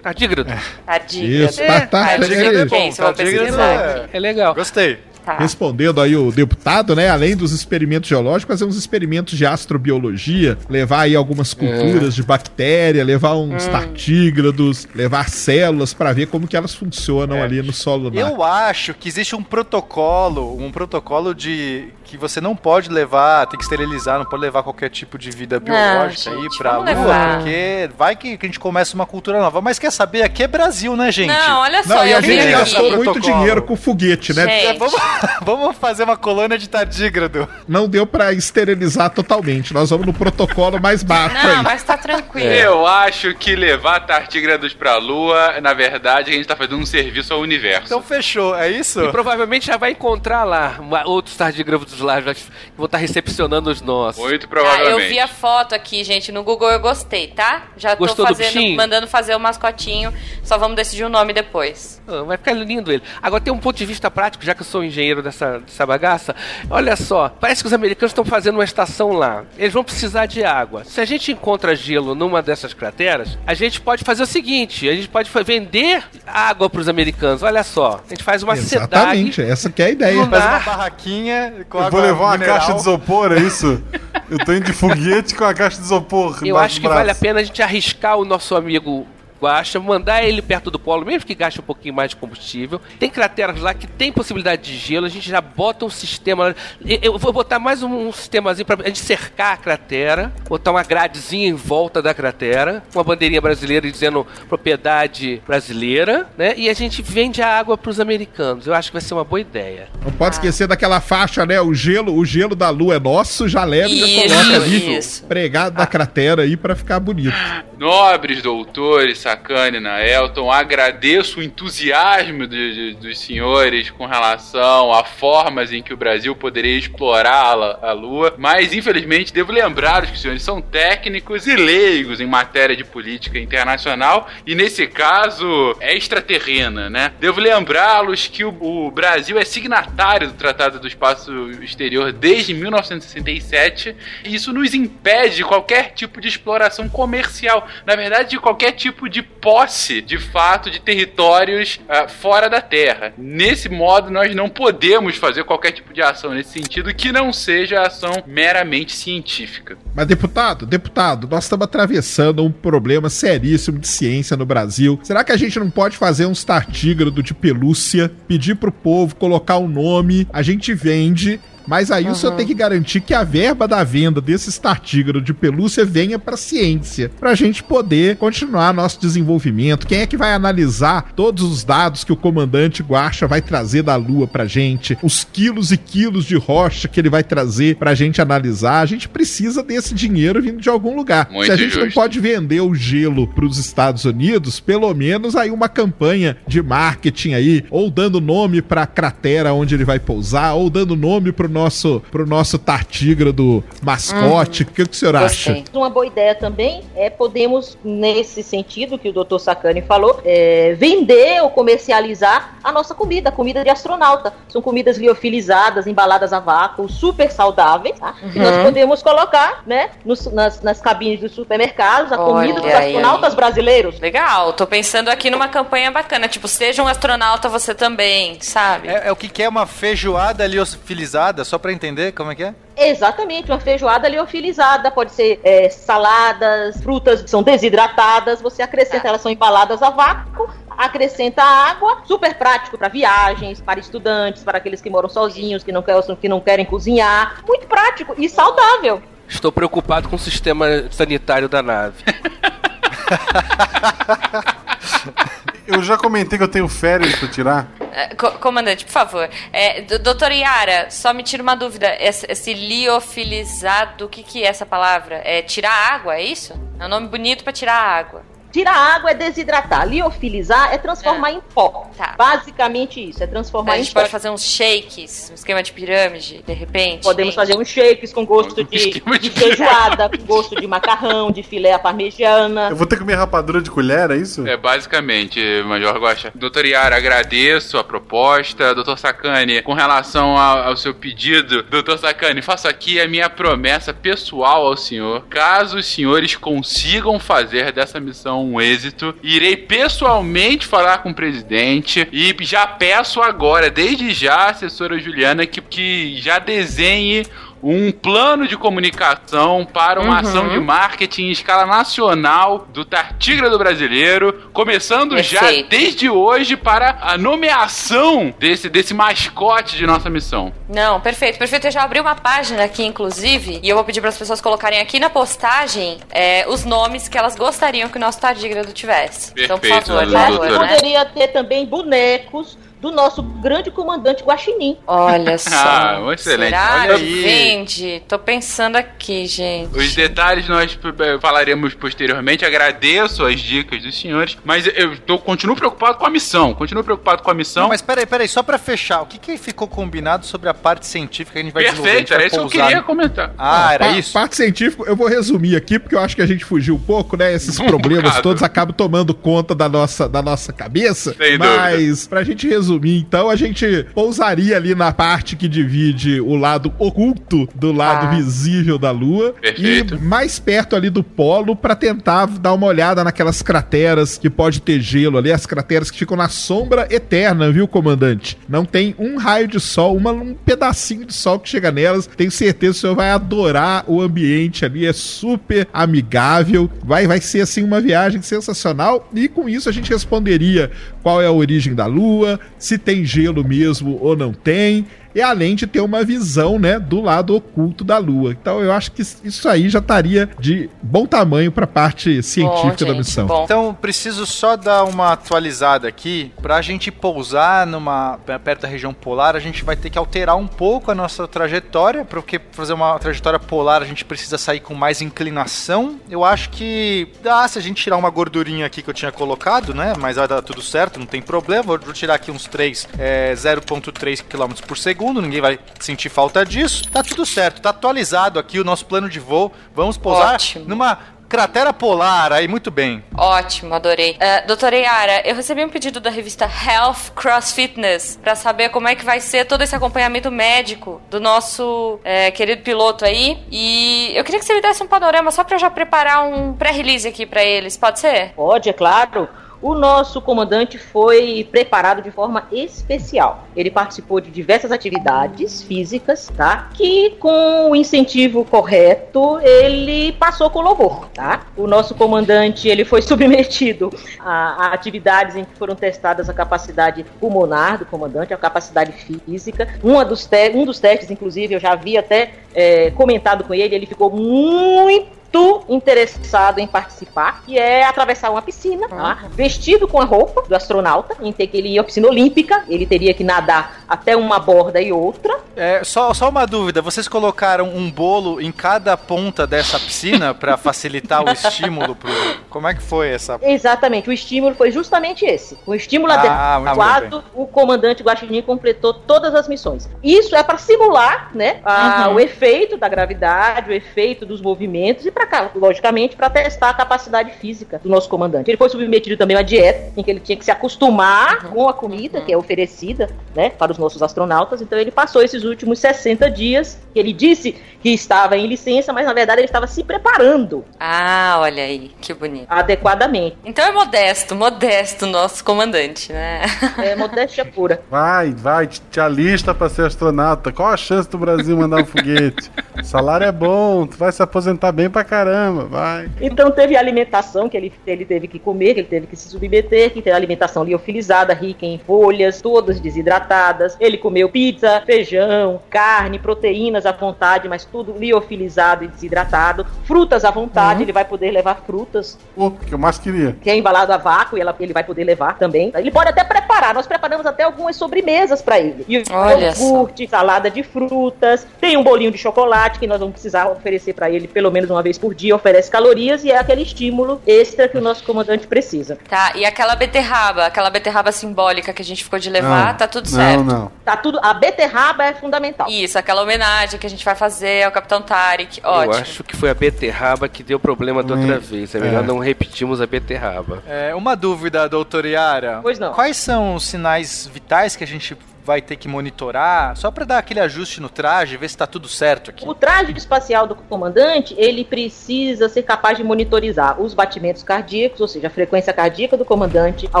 [0.44, 0.82] Tardígrafo.
[0.86, 1.44] Tadinha.
[1.44, 4.08] Isso, tá, tá, Tadinha é, do Jason, vou Tadinha pesquisar é-.
[4.12, 4.54] É legal.
[4.54, 4.98] Gostei.
[5.24, 5.38] Tá.
[5.38, 7.08] Respondendo aí o deputado, né?
[7.08, 13.04] Além dos experimentos geológicos, fazer uns experimentos de astrobiologia, levar aí algumas culturas de bactéria,
[13.04, 18.30] levar uns tartígrados, levar células pra ver como que elas funcionam ali no solo lunar.
[18.30, 23.56] Eu acho que existe um protocolo, um protocolo de que você não pode levar, tem
[23.56, 26.90] que esterilizar, não pode levar qualquer tipo de vida biológica Não, aí gente, pra vamos
[26.92, 27.36] lua, levar.
[27.36, 29.62] porque vai que, que a gente começa uma cultura nova.
[29.62, 31.28] Mas quer saber, aqui é Brasil, né, gente?
[31.28, 33.34] Não, olha só, Não, e a gente gastou muito Protocolo.
[33.38, 34.66] dinheiro com foguete, né?
[34.66, 34.94] É, vamos,
[35.40, 37.48] vamos fazer uma colônia de tardígrado.
[37.66, 39.72] Não deu pra esterilizar totalmente.
[39.72, 41.62] Nós vamos no protocolo mais baixo Não, aí.
[41.62, 42.46] mas tá tranquilo.
[42.46, 47.32] Eu acho que levar tartígrados pra lua, na verdade, a gente tá fazendo um serviço
[47.32, 47.86] ao universo.
[47.86, 49.00] Então fechou, é isso?
[49.02, 52.42] E provavelmente já vai encontrar lá outros tardígrafos lá já que
[52.76, 54.22] vão estar recepcionando os nossos.
[54.22, 54.90] Muito Ah, provavelmente.
[54.90, 57.62] eu vi a foto aqui, gente, no Google eu gostei, tá?
[57.76, 60.12] Já tô Gostou do fazendo, mandando fazer o mascotinho,
[60.42, 62.00] só vamos decidir o nome depois.
[62.06, 63.02] Ah, Vai ficar lindo ele.
[63.22, 66.34] Agora tem um ponto de vista prático, já que eu sou engenheiro dessa, dessa bagaça.
[66.68, 69.44] Olha só, parece que os americanos estão fazendo uma estação lá.
[69.56, 70.84] Eles vão precisar de água.
[70.84, 74.94] Se a gente encontra gelo numa dessas crateras, a gente pode fazer o seguinte: a
[74.94, 77.42] gente pode vender água para os americanos.
[77.42, 79.50] Olha só, a gente faz uma Exatamente, cidade.
[79.52, 80.16] essa que é a ideia.
[80.26, 80.58] Faz uma Ah.
[80.60, 82.58] barraquinha com água vou levar uma mineral.
[82.58, 83.82] caixa de isopor, é isso?
[84.30, 86.38] Eu tô indo de foguete com a caixa de isopor.
[86.42, 86.98] Eu acho que braço.
[86.98, 89.06] vale a pena a gente arriscar o nosso amigo
[89.42, 92.80] Guaxa, mandar ele perto do polo, mesmo que gaste um pouquinho mais de combustível.
[92.98, 96.48] Tem crateras lá que tem possibilidade de gelo, a gente já bota um sistema.
[96.48, 96.54] lá.
[96.84, 100.82] E- Eu vou botar mais um, um sistemazinho pra gente cercar a cratera, botar uma
[100.82, 106.54] gradezinha em volta da cratera, uma bandeirinha brasileira dizendo propriedade brasileira, né?
[106.56, 108.66] E a gente vende a água pros americanos.
[108.66, 109.88] Eu acho que vai ser uma boa ideia.
[110.04, 111.60] Não pode esquecer daquela faixa, né?
[111.60, 115.24] O gelo, o gelo da lua é nosso, já leva e já coloca ali isso.
[115.24, 117.34] pregado na cratera aí pra ficar bonito.
[117.78, 119.31] Nobres doutores, Sacane
[119.76, 125.92] e Naelton, agradeço o entusiasmo de- de- dos senhores com relação a formas em que
[125.92, 130.60] o Brasil poderia explorar a, a Lua, mas infelizmente devo lembrá-los que os senhores são
[130.60, 134.28] técnicos e leigos em matéria de política internacional.
[134.46, 137.12] E nesse caso é extraterrena, né?
[137.20, 143.96] Devo lembrá-los que o, o Brasil é signatário do Tratado do Espaço Exterior desde 1967
[144.24, 149.08] e isso nos impede de qualquer tipo de exploração comercial, na verdade de qualquer tipo
[149.08, 153.12] de posse de fato de territórios ah, fora da Terra.
[153.16, 157.82] Nesse modo nós não podemos fazer qualquer tipo de ação nesse sentido que não seja
[157.82, 159.76] ação meramente científica.
[159.94, 164.98] Mas, deputado, deputado, nós estamos atravessando um problema seríssimo de ciência no Brasil.
[165.02, 169.58] Será que a gente não pode fazer uns tartígrado de pelúcia, pedir pro povo colocar
[169.58, 171.40] um nome, a gente vende.
[171.66, 175.32] Mas aí o senhor tem que garantir que a verba da venda desses tartígrados de
[175.34, 179.86] pelúcia venha pra ciência, pra gente poder continuar nosso desenvolvimento.
[179.86, 183.96] Quem é que vai analisar todos os dados que o comandante Guaxa vai trazer da
[183.96, 188.20] Lua pra gente, os quilos e quilos de rocha que ele vai trazer pra gente
[188.20, 188.80] analisar?
[188.80, 191.28] A gente precisa desse dinheiro vindo de algum lugar.
[191.30, 191.94] Muito Se a gente não justo.
[191.94, 197.64] pode vender o gelo pros Estados Unidos, pelo menos aí uma campanha de marketing aí,
[197.70, 202.26] ou dando nome pra cratera onde ele vai pousar, ou dando nome pro nosso, pro
[202.26, 204.62] nosso tartígrado mascote.
[204.62, 205.52] O que, que o senhor acha?
[205.52, 205.64] Gostei.
[205.72, 209.38] Uma boa ideia também é podemos, nesse sentido que o Dr.
[209.38, 214.32] Sacani falou, é, vender ou comercializar a nossa comida, a comida de astronauta.
[214.48, 218.14] São comidas liofilizadas, embaladas a vácuo, super saudáveis, tá?
[218.34, 222.78] E nós podemos colocar, né, nos- nas, nas cabines dos supermercados, a comida dos Olha
[222.78, 222.86] aí.
[222.96, 223.98] astronautas brasileiros.
[224.00, 228.88] Legal, tô pensando aqui numa campanha bacana, tipo, seja um astronauta você também, sabe?
[228.88, 232.44] É, é o que que é uma feijoada liofilizada, só pra entender como é que
[232.44, 232.54] é?
[232.76, 239.20] Exatamente, uma feijoada liofilizada, pode ser é, saladas, frutas que são desidratadas, você acrescenta, elas
[239.20, 244.90] são embaladas a vácuo, acrescenta água, super prático para viagens, para estudantes, para aqueles que
[244.90, 249.02] moram sozinhos, que não, querem, que não querem cozinhar, muito prático e saudável.
[249.28, 252.02] Estou preocupado com o sistema sanitário da nave.
[255.66, 257.68] Eu já comentei que eu tenho férias pra tirar.
[257.92, 259.28] É, co- comandante, por favor.
[259.52, 261.94] É, d- doutor Yara, só me tira uma dúvida.
[262.00, 265.20] Esse, esse liofilizado, o que, que é essa palavra?
[265.24, 266.54] É tirar água, é isso?
[266.80, 268.22] É um nome bonito pra tirar água.
[268.52, 271.90] Tirar água é desidratar, liofilizar é transformar em pó.
[271.96, 272.14] Tá.
[272.18, 274.00] Basicamente isso, é transformar a em gente pó.
[274.00, 277.02] pode fazer uns shakes, um esquema de pirâmide, de repente.
[277.02, 277.40] Podemos gente.
[277.40, 281.42] fazer uns shakes com gosto Um de, de de feijoada, com gosto de macarrão, de
[281.42, 282.68] filé à parmegiana.
[282.70, 284.46] Eu vou ter que comer rapadura de colher, é isso?
[284.46, 286.32] É, basicamente, Major Gosta.
[286.34, 288.74] Doutor Yara, agradeço a proposta.
[288.74, 293.94] Doutor Sacani, com relação ao, ao seu pedido, doutor Sacani, faço aqui a minha promessa
[293.94, 295.24] pessoal ao senhor.
[295.30, 302.08] Caso os senhores consigam fazer dessa missão um êxito, irei pessoalmente falar com o presidente
[302.12, 307.24] e já peço agora, desde já, assessora Juliana, que, que já desenhe
[307.62, 310.18] um plano de comunicação para uma Uhum.
[310.18, 315.68] ação de marketing em escala nacional do Tartigra do Brasileiro, começando já Perfeito.
[315.68, 320.52] desde hoje para a nomeação desse, desse mascote de nossa missão.
[320.68, 321.66] Não, perfeito, perfeito.
[321.68, 324.80] Eu já abri uma página aqui, inclusive, e eu vou pedir para as pessoas colocarem
[324.80, 329.32] aqui na postagem é, os nomes que elas gostariam que o nosso tardígrado tivesse.
[329.36, 330.68] então, por Perfeito, favor, por favor, né?
[330.76, 334.76] Poderia ter também bonecos do nosso grande comandante Guaxinim.
[334.86, 335.50] Olha só.
[335.54, 336.50] Ah, excelente.
[336.50, 337.22] Será Olha aí.
[337.22, 338.02] vende?
[338.08, 339.78] Tô pensando aqui, gente.
[339.78, 342.44] Os detalhes nós eh, falaremos posteriormente.
[342.44, 346.52] Agradeço as dicas dos senhores, mas eu tô, continuo preocupado com a missão.
[346.54, 347.62] Continuo preocupado com a missão.
[347.62, 350.84] Não, mas peraí, peraí, só pra fechar, o que, que ficou combinado sobre a parte
[350.84, 353.32] científica que a gente vai gente Perfeito, era isso que eu queria comentar.
[353.38, 354.12] Ah, era Pa- isso?
[354.12, 357.16] Parte científica, eu vou resumir aqui, porque eu acho que a gente fugiu um pouco,
[357.16, 357.32] né?
[357.32, 358.22] Esses Um problemas bocado.
[358.22, 361.14] todos acabam tomando conta da nossa, da nossa cabeça.
[361.14, 366.36] Sem mas, pra gente resumir, então, a gente pousaria ali na parte que divide o
[366.36, 368.10] lado oculto do lado Ah.
[368.10, 369.34] visível da Lua.
[369.40, 369.94] Perfeito.
[369.96, 374.60] E mais perto ali do polo pra tentar dar uma olhada naquelas crateras que pode
[374.60, 378.38] ter gelo ali, as crateras que ficam na sombra eterna, viu, comandante?
[378.48, 382.06] Não tem um raio de sol, uma, um pedacinho de sol que chega nelas.
[382.06, 386.70] Tenho certeza que o senhor vai adorar o ambiente ali, é super amigável.
[386.84, 389.08] Vai, vai ser assim uma viagem sensacional.
[389.14, 390.70] E com isso a gente responderia
[391.02, 394.86] qual é a origem da Lua, se tem gelo mesmo ou não tem.
[395.14, 398.32] E além de ter uma visão, né, do lado oculto da Lua.
[398.32, 402.84] Então eu acho que isso aí já estaria de bom tamanho para a parte científica
[402.84, 403.26] da gente, missão.
[403.26, 403.44] bom.
[403.44, 406.32] Então, preciso só dar uma atualizada aqui.
[406.40, 410.46] Pra gente pousar numa perto da região polar, a gente vai ter que alterar um
[410.46, 415.00] pouco a nossa trajetória, porque fazer uma trajetória polar a gente precisa sair com mais
[415.00, 416.00] inclinação.
[416.08, 419.74] Eu acho que dá se a gente tirar uma gordurinha aqui que eu tinha colocado,
[419.74, 419.94] né?
[419.98, 421.62] Mas vai dar tudo certo, não tem problema.
[421.62, 426.44] Vou, vou tirar aqui uns 3, é, 0.3 km por segundo, ninguém vai sentir falta
[426.44, 426.88] disso.
[426.90, 429.50] Tá tudo certo, tá atualizado aqui o nosso plano de voo.
[429.74, 430.66] Vamos pousar Ótimo.
[430.68, 430.98] numa
[431.32, 433.02] cratera polar, aí muito bem.
[433.16, 434.12] Ótimo, adorei.
[434.12, 438.86] Uh, doutora Yara, eu recebi um pedido da revista Health Cross Fitness pra saber como
[438.86, 443.38] é que vai ser todo esse acompanhamento médico do nosso eh, querido piloto aí.
[443.50, 446.52] E eu queria que você me desse um panorama só pra eu já preparar um
[446.52, 448.34] pré-release aqui pra eles, pode ser?
[448.34, 449.26] Pode, é claro.
[449.62, 453.44] O nosso comandante foi preparado de forma especial.
[453.54, 456.68] Ele participou de diversas atividades físicas, tá?
[456.74, 461.46] Que com o incentivo correto, ele passou com louvor, tá?
[461.56, 467.06] O nosso comandante, ele foi submetido a, a atividades em que foram testadas a capacidade
[467.20, 469.68] pulmonar do comandante, a capacidade física.
[469.80, 473.86] Uma dos um dos testes, inclusive, eu já havia até eh, comentado com ele, ele
[473.86, 479.18] ficou muito muito interessado em participar, que é atravessar uma piscina, tá?
[479.30, 482.86] vestido com a roupa do astronauta, em ter que ele ir à piscina olímpica, ele
[482.86, 485.40] teria que nadar até uma borda e outra.
[485.56, 490.56] É, só, só uma dúvida, vocês colocaram um bolo em cada ponta dessa piscina pra
[490.56, 492.10] facilitar o estímulo pro.
[492.52, 493.38] Como é que foi essa?
[493.42, 495.56] Exatamente, o estímulo foi justamente esse.
[495.66, 499.88] O estímulo Ah, adequado, o comandante Guaxinim completou todas as missões.
[500.02, 502.14] Isso é para simular, né, a- Uhum.
[502.16, 507.32] o efeito da gravidade, o efeito dos movimentos e para logicamente para testar a capacidade
[507.32, 508.50] física do nosso comandante.
[508.50, 511.68] Ele foi submetido também a uma dieta em que ele tinha que se acostumar com
[511.68, 514.60] a comida que é oferecida, né, para os nossos astronautas.
[514.60, 519.06] Então ele passou esses últimos 60 dias, que ele disse que estava em licença, mas
[519.06, 522.41] na verdade ele estava se preparando Ah, olha aí, que bonito.
[522.48, 523.36] Adequadamente.
[523.44, 526.42] Então é modesto, modesto o nosso comandante, né?
[526.78, 527.80] É modéstia pura.
[527.90, 530.52] Vai, vai, te, te alista pra ser astronauta.
[530.52, 532.50] Qual a chance do Brasil mandar um foguete?
[532.82, 536.10] Salário é bom, tu vai se aposentar bem pra caramba, vai.
[536.20, 539.28] Então teve a alimentação que ele, ele teve que comer, que ele teve que se
[539.28, 543.76] submeter, que teve a alimentação liofilizada, rica em folhas, todas desidratadas.
[543.80, 549.66] Ele comeu pizza, feijão, carne, proteínas à vontade, mas tudo liofilizado e desidratado.
[549.84, 553.36] Frutas à vontade, ele vai poder levar frutas, O que eu mais queria.
[553.42, 555.72] que é embalado a vácuo, e ela- ele vai poder levar também.
[555.74, 558.84] Ele pode até preparar, nós preparamos até algumas sobremesas para ele.
[558.88, 563.46] E Olha iogurte, salada de frutas, tem um bolinho de chocolate que nós vamos precisar
[563.48, 567.20] oferecer para ele pelo menos uma vez por dia, oferece calorias e é aquele estímulo
[567.26, 568.98] extra que o nosso comandante precisa.
[569.08, 572.86] Tá, e aquela beterraba, aquela beterraba simbólica que a gente ficou de levar, Não, tá
[572.88, 573.44] tudo não, certo.
[573.44, 575.66] Não, Tá tudo, a beterraba é fundamental.
[575.68, 578.60] Isso, aquela homenagem que a gente vai fazer ao Capitão Tarek.
[578.62, 578.94] Eu Ótimo.
[578.94, 581.74] acho que foi a beterraba que deu problema da outra vez.
[581.74, 582.06] É melhor é.
[582.06, 583.62] não repetirmos a beterraba.
[583.66, 585.60] É, uma dúvida, doutor Yara.
[585.62, 585.92] Pois não.
[585.92, 590.18] Quais são os sinais vitais que a gente vai ter que monitorar, só para dar
[590.18, 592.46] aquele ajuste no traje, ver se tá tudo certo aqui.
[592.46, 598.08] O traje espacial do comandante, ele precisa ser capaz de monitorizar os batimentos cardíacos, ou
[598.08, 600.00] seja, a frequência cardíaca do comandante, a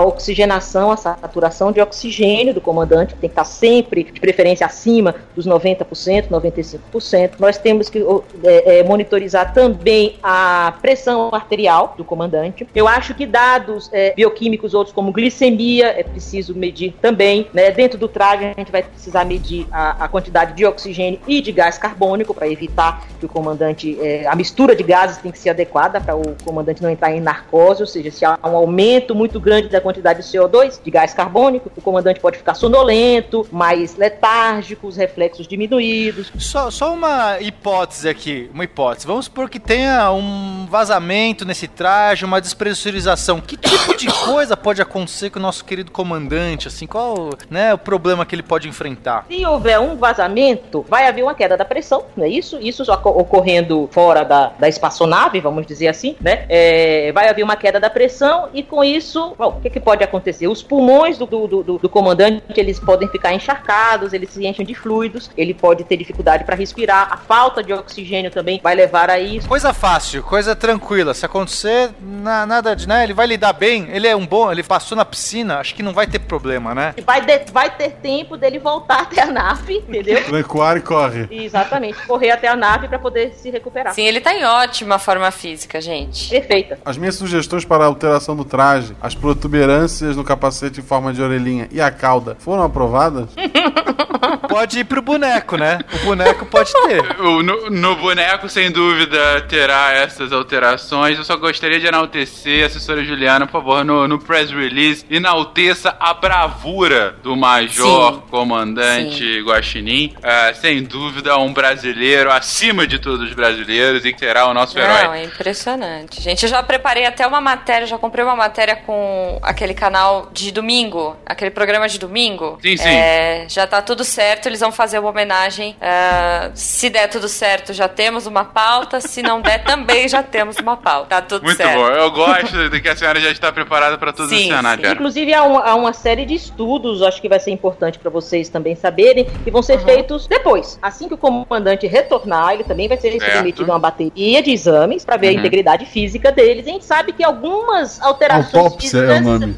[0.00, 5.46] oxigenação, a saturação de oxigênio do comandante, tem que estar sempre, de preferência, acima dos
[5.46, 7.32] 90%, 95%.
[7.38, 8.04] Nós temos que
[8.44, 12.66] é, é, monitorizar também a pressão arterial do comandante.
[12.74, 17.46] Eu acho que dados é, bioquímicos outros como glicemia é preciso medir também.
[17.52, 17.70] Né?
[17.70, 21.52] Dentro do traje a gente vai precisar medir a, a quantidade de oxigênio e de
[21.52, 25.50] gás carbônico para evitar que o comandante é, a mistura de gases tem que ser
[25.50, 29.40] adequada para o comandante não entrar em narcose, ou seja, se há um aumento muito
[29.40, 34.86] grande da quantidade de CO2, de gás carbônico, o comandante pode ficar sonolento, mais letárgico,
[34.86, 36.32] os reflexos diminuídos.
[36.38, 39.06] Só, só uma hipótese aqui, uma hipótese.
[39.06, 43.40] Vamos supor que tenha um vazamento nesse traje, uma despressurização.
[43.40, 46.68] Que tipo de coisa pode acontecer com o nosso querido comandante?
[46.68, 49.26] Assim, qual né, o problema que ele pode enfrentar?
[49.28, 52.58] Se houver um vazamento, vai haver uma queda da pressão, não é isso?
[52.60, 56.44] Isso ocorrendo fora da, da espaçonave, vamos dizer assim, né?
[56.48, 60.02] É, vai haver uma queda da pressão e com isso, bom, o que, que pode
[60.04, 60.48] acontecer?
[60.48, 64.74] Os pulmões do, do, do, do comandante, eles podem ficar encharcados, eles se enchem de
[64.74, 69.18] fluidos, ele pode ter dificuldade para respirar, a falta de oxigênio também vai levar a
[69.18, 69.48] isso.
[69.48, 71.14] Coisa fácil, coisa tranquila.
[71.14, 73.04] Se acontecer, na, nada de, né?
[73.04, 75.92] Ele vai lidar bem, ele é um bom, ele passou na piscina, acho que não
[75.92, 76.94] vai ter problema, né?
[77.04, 80.20] Vai, de, vai ter tempo dele voltar até a nave, entendeu?
[80.30, 81.26] Recuar e corre.
[81.30, 83.94] Exatamente, correr até a nave para poder se recuperar.
[83.94, 86.28] Sim, ele tá em ótima forma física, gente.
[86.28, 86.78] Perfeita.
[86.84, 91.22] As minhas sugestões para a alteração do traje, as protuberâncias no capacete em forma de
[91.22, 93.28] orelhinha e a cauda foram aprovadas?
[94.48, 95.78] pode ir pro boneco, né?
[95.94, 97.16] O boneco pode ter.
[97.18, 101.18] No, no, boneco, sem dúvida, terá essas alterações.
[101.18, 106.14] Eu só gostaria de enaltecer, assessora Juliana, por favor, no, no press release, enalteça a
[106.14, 108.01] bravura do Major Sim.
[108.30, 109.42] Comandante Sim.
[109.42, 110.14] Guaxinim.
[110.18, 114.76] Uh, sem dúvida, um brasileiro acima de todos os brasileiros e que será o nosso
[114.76, 115.02] Não, herói.
[115.04, 116.20] Não, é impressionante.
[116.20, 120.50] Gente, eu já preparei até uma matéria, já comprei uma matéria com aquele canal de
[120.50, 122.58] domingo, aquele programa de domingo.
[122.62, 122.88] Sim, sim.
[122.88, 125.76] É, já tá tudo certo, eles vão fazer uma homenagem.
[125.80, 129.00] Uh, se der tudo certo, já temos uma pauta.
[129.00, 131.08] Se não der, também já temos uma pauta.
[131.08, 131.78] Tá tudo Muito certo.
[131.78, 131.96] Muito bom.
[131.96, 134.92] Eu gosto de que a senhora já está preparada para todos sim, os cenários.
[134.92, 138.48] Inclusive, há uma, há uma, série de estudos, acho que vai ser importante para vocês
[138.48, 139.84] também saberem, que vão ser uhum.
[139.84, 140.78] feitos depois.
[140.80, 145.04] Assim que o comandante retornar, ele também vai ser submetido a uma bateria de exames
[145.04, 145.36] para ver uhum.
[145.36, 146.66] a integridade física deles.
[146.66, 149.10] E a gente sabe que algumas alterações Autópsia físicas.
[149.10, 149.56] É o nome.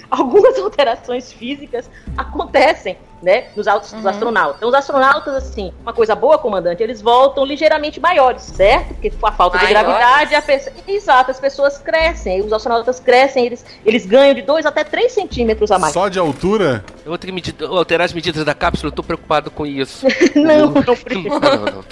[0.10, 4.08] algumas alterações físicas acontecem né, autos, uhum.
[4.08, 4.56] astronautas.
[4.56, 8.94] Então, os astronautas, assim, uma coisa boa, comandante, eles voltam ligeiramente maiores, certo?
[8.94, 9.76] Porque com a falta maiores.
[9.76, 10.74] de gravidade, a pessoa...
[10.88, 15.70] exato, as pessoas crescem, os astronautas crescem, eles, eles ganham de 2 até 3 centímetros
[15.70, 15.92] a mais.
[15.92, 16.84] Só de altura?
[17.04, 20.06] Eu vou ter que medir, alterar as medidas da cápsula, eu tô preocupado com isso.
[20.36, 21.84] não, não não, não, não.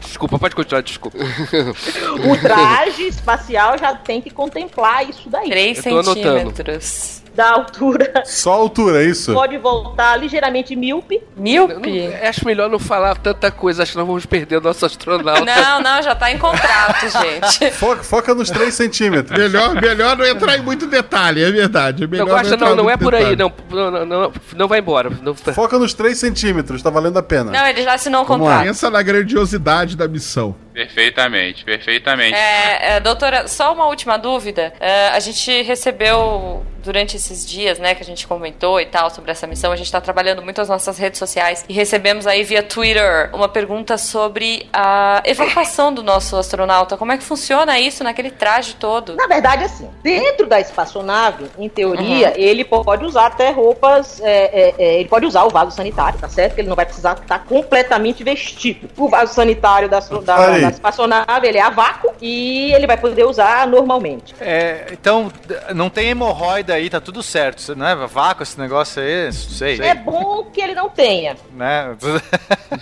[0.00, 1.16] Desculpa, pode continuar, desculpa.
[1.18, 5.48] o traje espacial já tem que contemplar isso daí.
[5.48, 8.22] 3 centímetros da altura.
[8.24, 9.32] Só a altura, é isso?
[9.32, 11.20] Pode voltar ligeiramente míope.
[11.36, 12.08] Míope?
[12.08, 15.44] Não, acho melhor não falar tanta coisa, acho que nós vamos perder o nosso astronauta.
[15.44, 17.70] Não, não, já tá em contrato, gente.
[17.72, 19.38] Foca, foca nos 3 centímetros.
[19.38, 22.04] melhor, melhor não entrar em muito detalhe, é verdade.
[22.04, 23.30] É melhor não, gosta, não, não é por detalhe.
[23.30, 25.10] aí, não, não, não, não vai embora.
[25.22, 25.34] Não...
[25.34, 27.50] Foca nos 3 centímetros, tá valendo a pena.
[27.50, 28.64] Não, ele já assinou o contrato.
[28.64, 30.54] Pensa na grandiosidade da missão.
[30.72, 32.34] Perfeitamente, perfeitamente.
[32.34, 34.72] É, é, doutora, só uma última dúvida.
[34.80, 39.30] É, a gente recebeu durante esses dias, né, que a gente comentou e tal sobre
[39.30, 42.62] essa missão, a gente está trabalhando muito as nossas redes sociais e recebemos aí via
[42.62, 46.96] Twitter uma pergunta sobre a evacuação do nosso astronauta.
[46.96, 49.14] Como é que funciona isso naquele traje todo?
[49.16, 52.34] Na verdade, assim, dentro da espaçonave, em teoria, uhum.
[52.36, 56.28] ele pode usar até roupas, é, é, é, ele pode usar o vaso sanitário, tá
[56.28, 56.54] certo?
[56.54, 58.88] Que ele não vai precisar estar completamente vestido.
[58.96, 63.24] O vaso sanitário da, da, da espaçonave, ele é a vácuo e ele vai poder
[63.24, 64.34] usar normalmente.
[64.40, 65.30] É, então,
[65.74, 69.80] não tem hemorroida aí, tá tudo certo, não é vácuo esse negócio aí, sei.
[69.80, 71.36] É bom que ele não tenha.
[71.54, 71.96] Né?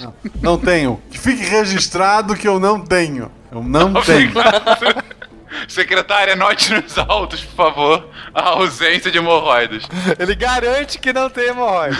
[0.00, 1.00] não, não tenho.
[1.10, 3.30] Que fique registrado que eu não tenho.
[3.50, 4.32] Eu não tenho.
[5.66, 9.84] Secretária, note nos autos, por favor, a ausência de hemorroidas.
[10.18, 11.98] Ele garante que não tem hemorroidas.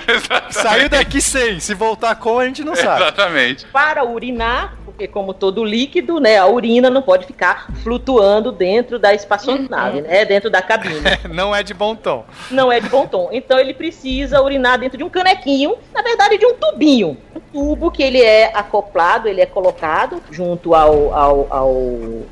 [0.50, 1.60] Saiu daqui sem.
[1.60, 3.02] Se voltar com, a gente não sabe.
[3.02, 3.66] Exatamente.
[3.66, 9.12] Para urinar, porque como todo líquido, né, a urina não pode ficar flutuando dentro da
[9.12, 10.06] espaçonave, uhum.
[10.06, 11.02] né, dentro da cabine.
[11.30, 12.24] não é de bom tom.
[12.50, 13.28] Não é de bom tom.
[13.30, 17.18] Então ele precisa urinar dentro de um canequinho, na verdade de um tubinho.
[17.34, 21.72] Um tubo que ele é acoplado, ele é colocado junto ao, ao, ao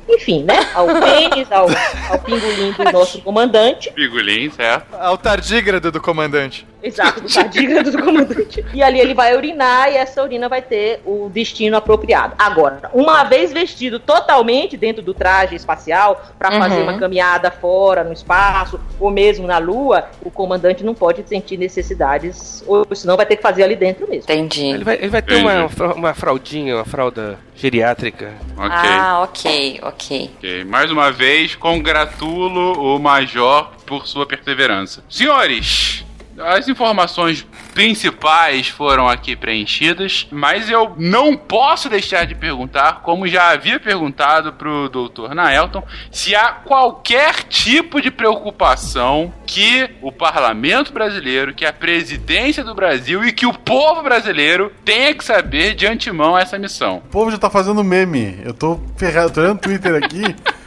[0.09, 1.67] enfim, né, ao pênis, ao,
[2.09, 3.91] ao pingolim do nosso comandante.
[3.91, 4.95] Pingolim, certo.
[4.95, 6.65] Ao tardígrado do comandante.
[6.85, 8.63] Exato, do tardígrado do comandante.
[8.73, 12.33] E ali ele vai urinar e essa urina vai ter o destino apropriado.
[12.37, 16.59] Agora, uma vez vestido totalmente dentro do traje espacial para Uhum.
[16.59, 21.57] fazer uma caminhada fora no espaço ou mesmo na Lua, o comandante não pode sentir
[21.57, 24.23] necessidades, ou senão vai ter que fazer ali dentro mesmo.
[24.23, 24.65] Entendi.
[24.65, 28.33] Ele vai, ele vai ter uma, uma fraldinha, uma fralda geriátrica.
[28.57, 28.69] Ok.
[28.71, 30.31] Ah, ok, ok.
[30.37, 35.03] Ok, mais uma vez, congratulo o Major por sua perseverança.
[35.09, 36.04] Senhores,
[36.39, 43.49] as informações principais foram aqui preenchidas, mas eu não posso deixar de perguntar, como já
[43.51, 45.33] havia perguntado pro Dr.
[45.33, 52.75] Naelton, se há qualquer tipo de preocupação que o parlamento brasileiro, que a presidência do
[52.75, 56.97] Brasil e que o povo brasileiro tenha que saber de antemão essa missão.
[56.97, 58.39] O povo já tá fazendo meme.
[58.43, 60.23] Eu tô ferrado, tô olhando o Twitter aqui.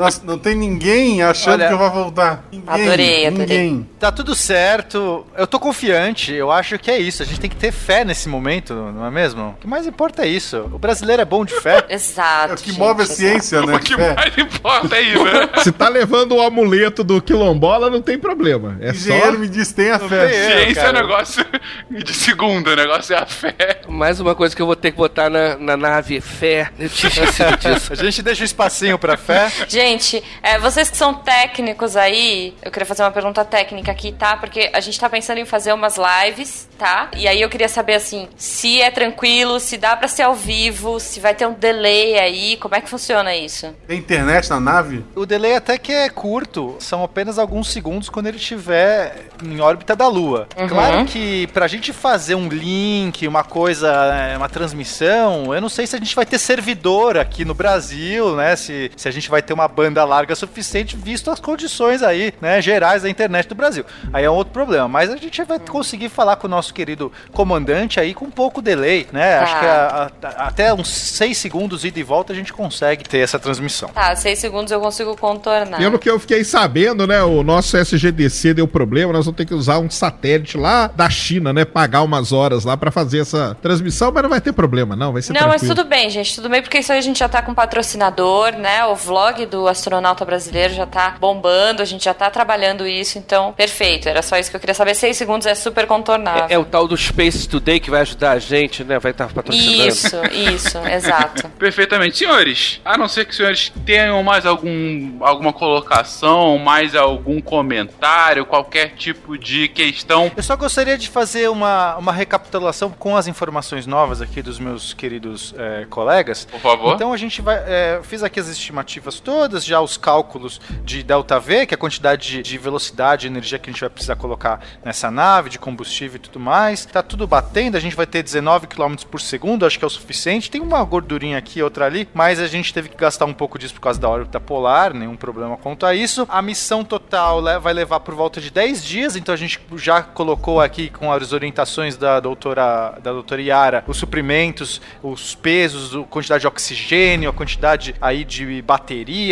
[0.00, 2.44] Nossa, não tem ninguém achando Olha- que eu vou voltar.
[2.50, 3.30] Ninguém, Adorei, adorei.
[3.46, 3.88] Ninguém.
[3.98, 5.26] Tá tudo certo.
[5.36, 6.32] Eu tô confiante.
[6.32, 7.22] Eu acho que é isso.
[7.22, 9.50] A gente tem que ter fé nesse momento, não é mesmo?
[9.50, 10.58] O que mais importa é isso.
[10.72, 11.84] O brasileiro é bom de fé.
[11.90, 12.52] Exato.
[12.52, 13.18] É o que gente, move a exato.
[13.20, 13.74] ciência, né?
[13.76, 14.14] O que Fé.
[14.14, 15.48] mais importa aí, né?
[15.62, 18.76] Se tá levando o amuleto do quilombola, não tem problema.
[18.80, 18.98] É só.
[19.10, 20.28] Engenheiro me diz, tenha fé.
[20.28, 20.64] tem.
[20.64, 21.44] Ciência é negócio
[21.90, 23.80] de segunda, o negócio é a fé.
[23.88, 26.70] Mais uma coisa que eu vou ter que botar na, na nave fé.
[26.78, 27.92] Eu tinha disso.
[27.92, 29.50] A gente deixa um espacinho pra fé.
[29.90, 34.36] Gente, é, vocês que são técnicos aí, eu queria fazer uma pergunta técnica aqui, tá?
[34.36, 37.10] Porque a gente tá pensando em fazer umas lives, tá?
[37.16, 41.00] E aí eu queria saber, assim, se é tranquilo, se dá pra ser ao vivo,
[41.00, 43.74] se vai ter um delay aí, como é que funciona isso?
[43.88, 45.04] Tem internet na nave?
[45.16, 49.96] O delay até que é curto, são apenas alguns segundos quando ele estiver em órbita
[49.96, 50.46] da Lua.
[50.56, 50.68] Uhum.
[50.68, 55.84] Claro que pra gente fazer um link, uma coisa, é, uma transmissão, eu não sei
[55.84, 58.54] se a gente vai ter servidor aqui no Brasil, né?
[58.54, 62.60] Se, se a gente vai ter uma banda larga suficiente, visto as condições aí, né,
[62.60, 63.84] gerais da internet do Brasil.
[64.12, 67.10] Aí é um outro problema, mas a gente vai conseguir falar com o nosso querido
[67.32, 69.36] comandante aí com um pouco delay, né?
[69.38, 69.42] Tá.
[69.42, 73.18] Acho que a- a- até uns 6 segundos ida e volta a gente consegue ter
[73.18, 73.88] essa transmissão.
[73.90, 75.78] Tá, seis segundos eu consigo contornar.
[75.78, 77.22] Pelo que eu fiquei sabendo, né?
[77.22, 81.52] O nosso SGDC deu problema, nós vamos ter que usar um satélite lá da China,
[81.52, 81.64] né?
[81.64, 85.12] Pagar umas horas lá pra fazer essa transmissão, mas não vai ter problema, não.
[85.12, 85.74] Vai ser Não, mas tranquilo.
[85.76, 88.84] tudo bem, gente, tudo bem, porque isso aí a gente já tá com patrocinador, né?
[88.86, 93.52] O vlog do astronauta brasileiro já tá bombando, a gente já tá trabalhando isso, então,
[93.52, 94.08] perfeito.
[94.08, 94.94] Era só isso que eu queria saber.
[94.94, 96.46] Seis segundos é super contornável.
[96.48, 98.98] É, é o tal do Space Today que vai ajudar a gente, né?
[98.98, 99.88] Vai estar patrocinando.
[99.88, 101.48] Isso, isso, exato.
[101.50, 102.18] Perfeitamente.
[102.18, 108.44] Senhores, a não ser que os senhores tenham mais algum, alguma colocação, mais algum comentário,
[108.44, 110.30] qualquer tipo de questão.
[110.36, 114.92] Eu só gostaria de fazer uma, uma recapitulação com as informações novas aqui dos meus
[114.94, 116.44] queridos eh, colegas.
[116.44, 116.94] Por favor.
[116.94, 117.56] Então a gente vai.
[117.66, 122.28] eh, fiz aqui as estimativas todas, já os cálculos de ΔV, que é a quantidade
[122.28, 126.16] de, de velocidade e energia que a gente vai precisar colocar nessa nave, de combustível
[126.16, 126.84] e tudo mais.
[126.84, 129.90] Tá tudo batendo, a gente vai ter 19 km por segundo, acho que é o
[129.90, 130.50] suficiente.
[130.50, 133.74] Tem uma gordurinha aqui, outra ali, mas a gente teve que gastar um pouco disso
[133.74, 136.26] por causa da órbita polar, nenhum problema quanto a isso.
[136.28, 140.60] A missão total vai levar por volta de 10 dias, então a gente já colocou
[140.60, 146.42] aqui com as orientações da doutora, da doutora Yara os suprimentos, os pesos, a quantidade
[146.42, 148.62] de oxigênio, a quantidade aí de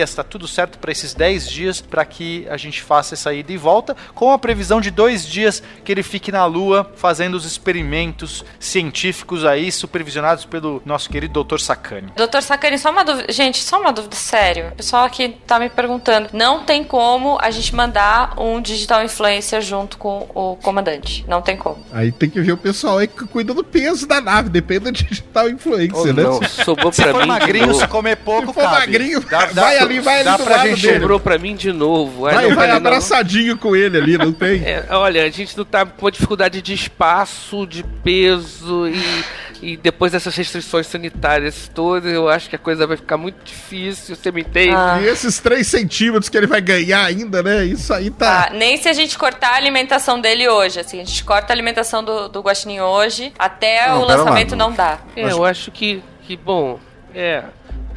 [0.09, 3.53] baterias, tá tudo certo para esses 10 dias para que a gente faça essa ida
[3.53, 7.45] e volta, com a previsão de dois dias que ele fique na Lua fazendo os
[7.45, 11.59] experimentos científicos aí supervisionados pelo nosso querido Dr.
[11.59, 12.13] Sakane.
[12.17, 13.33] Doutor Sakane, só uma dúvida.
[13.33, 14.69] Gente, só uma dúvida sério.
[14.69, 16.31] O pessoal aqui tá me perguntando.
[16.33, 21.25] Não tem como a gente mandar um digital influencer junto com o comandante.
[21.29, 21.85] Não tem como.
[21.93, 24.93] Aí tem que ver o pessoal aí que cuida do peso da nave, depende do
[24.93, 26.23] digital influencer, Oh, né?
[26.23, 28.79] não, sobrou Se pra for mim magrinho, se comer pouco, Se for cabe.
[28.79, 31.01] magrinho, Dá- dá- vai ali, vai ali dá do pra lado gente- dele.
[31.01, 32.27] Sobrou pra mim de novo.
[32.27, 32.77] Ai, Vai, vai vale não.
[32.79, 34.63] abraçadinho com ele ali, não tem?
[34.65, 39.25] É, olha, a gente não tá com uma dificuldade de espaço, de peso e,
[39.73, 44.15] e depois dessas restrições sanitárias todas, eu acho que a coisa vai ficar muito difícil,
[44.17, 44.75] você me entende?
[44.75, 44.99] Ah.
[45.03, 47.65] E esses 3 centímetros que ele vai ganhar ainda, né?
[47.65, 48.49] Isso aí tá.
[48.49, 50.81] Ah, nem se a gente cortar a alimentação dele hoje.
[50.81, 54.23] Assim, a gente corta a alimentação do, do Guaxinim hoje, até Não, o pera lá,
[54.25, 54.69] lançamento não.
[54.71, 54.99] não dá.
[55.17, 56.79] É, eu acho que, que bom,
[57.15, 57.43] é,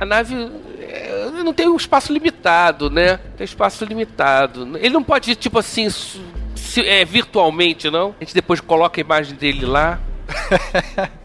[0.02, 0.36] a nave
[0.80, 3.18] é, não tem um espaço limitado, né?
[3.38, 4.76] Tem espaço limitado.
[4.80, 8.16] Ele não pode, tipo assim, se- é, virtualmente, não?
[8.20, 9.99] A gente depois coloca a imagem dele lá.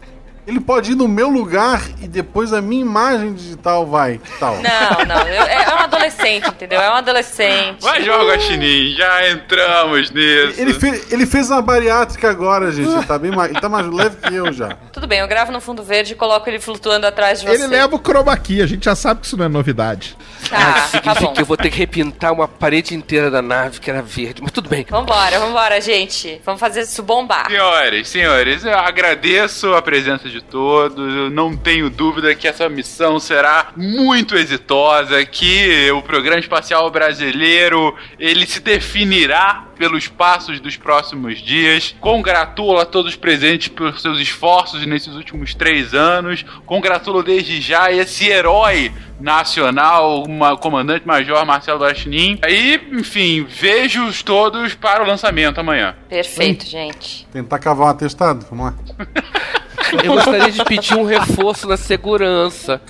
[0.47, 4.19] Ele pode ir no meu lugar e depois a minha imagem digital vai.
[4.39, 4.55] Tal.
[4.55, 5.27] Não, não.
[5.27, 6.47] eu- é um adolescente.
[6.47, 6.79] entendeu?
[6.79, 7.83] É um adolescente.
[7.83, 10.59] Major Guaxinim, já entramos nisso.
[10.61, 12.89] Ele, fe- ele fez uma bariátrica agora, gente.
[12.89, 14.69] Ele tá, bem mais, ele tá mais leve que eu já.
[14.93, 17.55] Tudo bem, eu gravo no fundo verde e coloco ele flutuando atrás de você.
[17.55, 20.17] Ele leva o chroma key, a gente já sabe que isso não é novidade.
[20.49, 21.33] Tá, tá Significa bom.
[21.33, 24.51] que eu vou ter que repintar uma parede inteira da nave que era verde, mas
[24.51, 24.85] tudo bem.
[24.89, 26.41] Vambora, vambora, gente.
[26.45, 27.47] Vamos fazer isso bombar.
[27.49, 30.97] Senhores, senhores, eu agradeço a presença de todos.
[30.97, 37.95] Eu não tenho dúvida que essa missão será muito exitosa, que o programa espacial brasileiro
[38.19, 41.95] ele se definirá pelos passos dos próximos dias.
[41.99, 46.43] Congratulo a todos os presentes por seus esforços nesses últimos três anos.
[46.65, 52.39] Congratulo desde já esse herói nacional, uma comandante-major Marcelo Guaxinim.
[52.47, 55.95] E, enfim, vejo-os todos para o lançamento amanhã.
[56.09, 57.27] Perfeito, gente.
[57.31, 58.75] Tentar cavar um atestado, vamos lá.
[60.03, 62.81] Eu gostaria de pedir um reforço na segurança.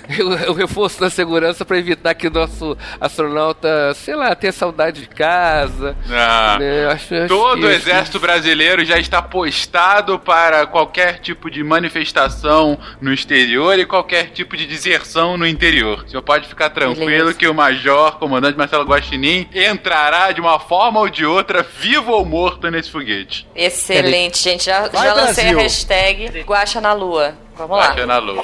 [0.48, 5.08] O reforço na segurança para evitar que o nosso astronauta, sei lá, tenha saudade de
[5.08, 5.96] casa.
[6.10, 6.86] Ah, né?
[6.86, 12.78] Acho- acho Todo que- o exército brasileiro já está postado para qualquer tipo de manifestação
[13.00, 16.04] no exterior e qualquer tipo de deserção no interior.
[16.04, 17.34] O senhor pode ficar tranquilo Beleza.
[17.34, 22.24] que o major, comandante Marcelo Guaxinim, entrará de uma forma ou de outra, vivo ou
[22.24, 23.46] morto, nesse foguete.
[23.54, 24.64] Excelente, gente.
[24.64, 25.58] Já, Vai, já lancei Brasil.
[25.58, 27.34] a hashtag Guacha na Lua.
[27.54, 28.06] Vamos lá.
[28.06, 28.42] Na lua.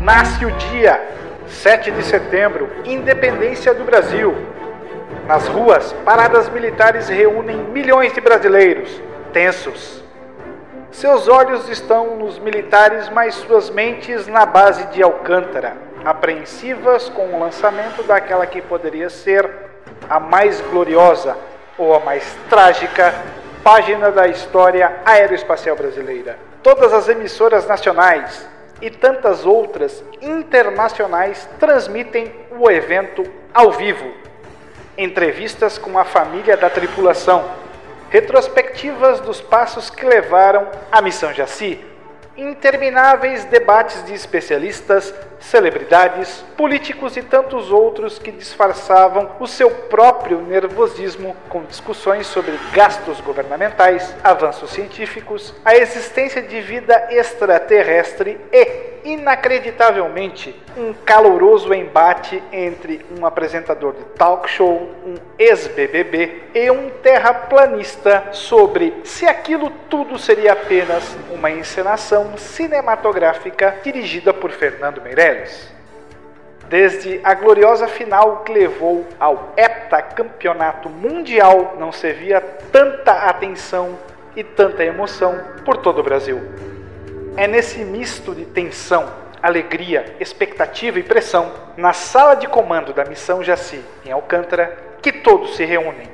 [0.00, 0.98] Nasce o dia
[1.46, 4.34] 7 de setembro, independência do Brasil.
[5.26, 8.88] Nas ruas, paradas militares reúnem milhões de brasileiros,
[9.34, 10.05] tensos.
[10.96, 17.38] Seus olhos estão nos militares, mas suas mentes na base de Alcântara, apreensivas com o
[17.38, 19.46] lançamento daquela que poderia ser
[20.08, 21.36] a mais gloriosa
[21.76, 23.14] ou a mais trágica
[23.62, 26.38] página da história aeroespacial brasileira.
[26.62, 28.48] Todas as emissoras nacionais
[28.80, 33.22] e tantas outras internacionais transmitem o evento
[33.52, 34.10] ao vivo.
[34.96, 37.44] Entrevistas com a família da tripulação,
[38.16, 41.78] retrospectivas dos passos que levaram à missão Jaci,
[42.34, 45.12] intermináveis debates de especialistas,
[45.46, 53.20] celebridades, políticos e tantos outros que disfarçavam o seu próprio nervosismo com discussões sobre gastos
[53.20, 63.24] governamentais, avanços científicos, a existência de vida extraterrestre e, inacreditavelmente, um caloroso embate entre um
[63.24, 71.16] apresentador de talk show, um ex-BBB e um terraplanista sobre se aquilo tudo seria apenas
[71.30, 75.35] uma encenação cinematográfica dirigida por Fernando Meirelles.
[76.68, 82.40] Desde a gloriosa final que levou ao heptacampeonato mundial, não se via
[82.72, 83.96] tanta atenção
[84.34, 86.40] e tanta emoção por todo o Brasil.
[87.36, 89.08] É nesse misto de tensão,
[89.40, 95.54] alegria, expectativa e pressão, na sala de comando da missão Jaci, em Alcântara, que todos
[95.54, 96.08] se reúnem,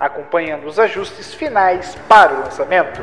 [0.00, 3.02] acompanhando os ajustes finais para o lançamento.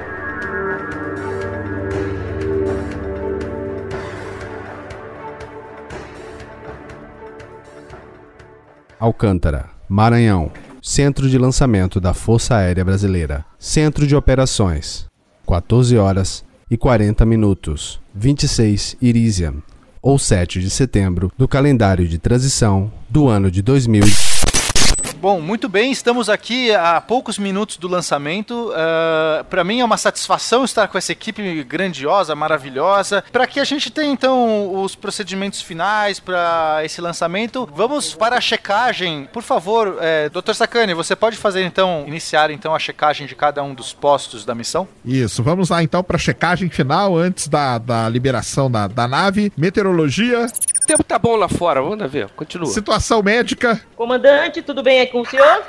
[9.00, 10.52] Alcântara, Maranhão.
[10.82, 13.44] Centro de lançamento da Força Aérea Brasileira.
[13.58, 15.06] Centro de operações.
[15.48, 18.00] 14 horas e 40 minutos.
[18.14, 19.56] 26 Irisian.
[20.02, 24.04] Ou 7 de setembro do calendário de transição do ano de 2000.
[25.26, 28.72] Bom, muito bem, estamos aqui a poucos minutos do lançamento.
[29.50, 33.24] para mim é uma satisfação estar com essa equipe grandiosa, maravilhosa.
[33.32, 38.40] Para que a gente tenha então os procedimentos finais para esse lançamento, vamos para a
[38.40, 39.28] checagem.
[39.34, 40.54] Por favor, é, Dr.
[40.54, 44.54] Sacani, você pode fazer então, iniciar então a checagem de cada um dos postos da
[44.54, 44.88] missão?
[45.04, 49.52] Isso, vamos lá então para checagem final antes da, da liberação da, da nave.
[49.58, 50.46] Meteorologia,
[50.86, 52.68] tempo tá bom lá fora, vamos ver, continua.
[52.68, 53.82] situação médica.
[53.96, 55.64] Comandante, tudo bem aí com o senhor?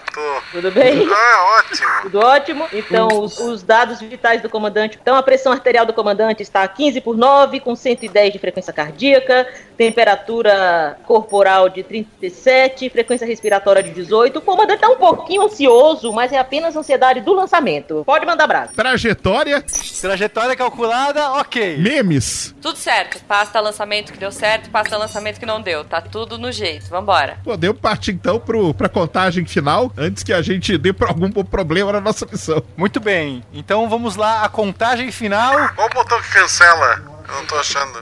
[0.52, 1.06] Tudo bem?
[1.10, 1.88] Ah, ótimo.
[2.02, 2.68] Tudo ótimo.
[2.72, 4.98] Então, os, os dados vitais do comandante.
[5.00, 9.46] Então, a pressão arterial do comandante está 15 por 9, com 110 de frequência cardíaca,
[9.76, 14.38] temperatura corporal de 37, frequência respiratória de 18.
[14.38, 18.02] O comandante está um pouquinho ansioso, mas é apenas ansiedade do lançamento.
[18.04, 18.72] Pode mandar brasa.
[18.74, 19.64] Trajetória,
[20.00, 21.78] Trajetória calculada, ok.
[21.78, 22.54] memes.
[22.60, 23.22] Tudo certo.
[23.24, 25.05] Pasta lançamento que deu certo, pasta lançamento
[25.38, 25.84] que não deu.
[25.84, 26.88] Tá tudo no jeito.
[26.88, 27.38] Vambora.
[27.44, 31.92] Podemos partir então pro, pra contagem final antes que a gente dê pra algum problema
[31.92, 32.62] na nossa missão.
[32.76, 35.54] Muito bem, então vamos lá, a contagem final.
[35.74, 37.02] Qual o botão que cancela?
[37.28, 37.98] Eu não tô achando.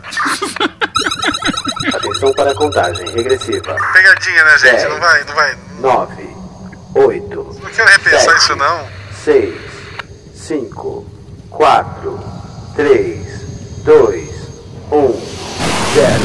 [1.94, 3.74] Atenção para a contagem regressiva.
[3.92, 4.84] Pegadinha, né, gente?
[4.88, 5.58] Não vai, não vai.
[5.80, 6.28] 9,
[6.94, 8.36] oito, Não quero repensar Sete.
[8.38, 8.86] isso não.
[9.24, 9.54] seis,
[10.34, 11.04] cinco,
[11.50, 12.18] quatro,
[12.76, 13.26] três,
[13.84, 14.30] dois,
[14.92, 15.12] um,
[15.94, 16.22] zero.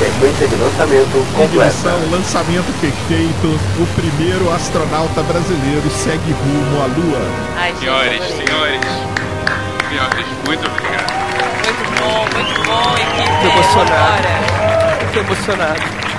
[0.00, 1.44] Sequência de lançamento completa.
[1.44, 3.60] Ignição, lançamento perfeito.
[3.78, 7.20] O primeiro astronauta brasileiro segue rumo à Lua.
[7.58, 8.80] Ai, gente, Senhores, senhores,
[9.90, 11.12] senhores, muito obrigado.
[11.66, 13.40] Muito bom, muito bom, equipe.
[13.42, 14.28] Tô emocionado.
[15.12, 16.09] Tô emocionado.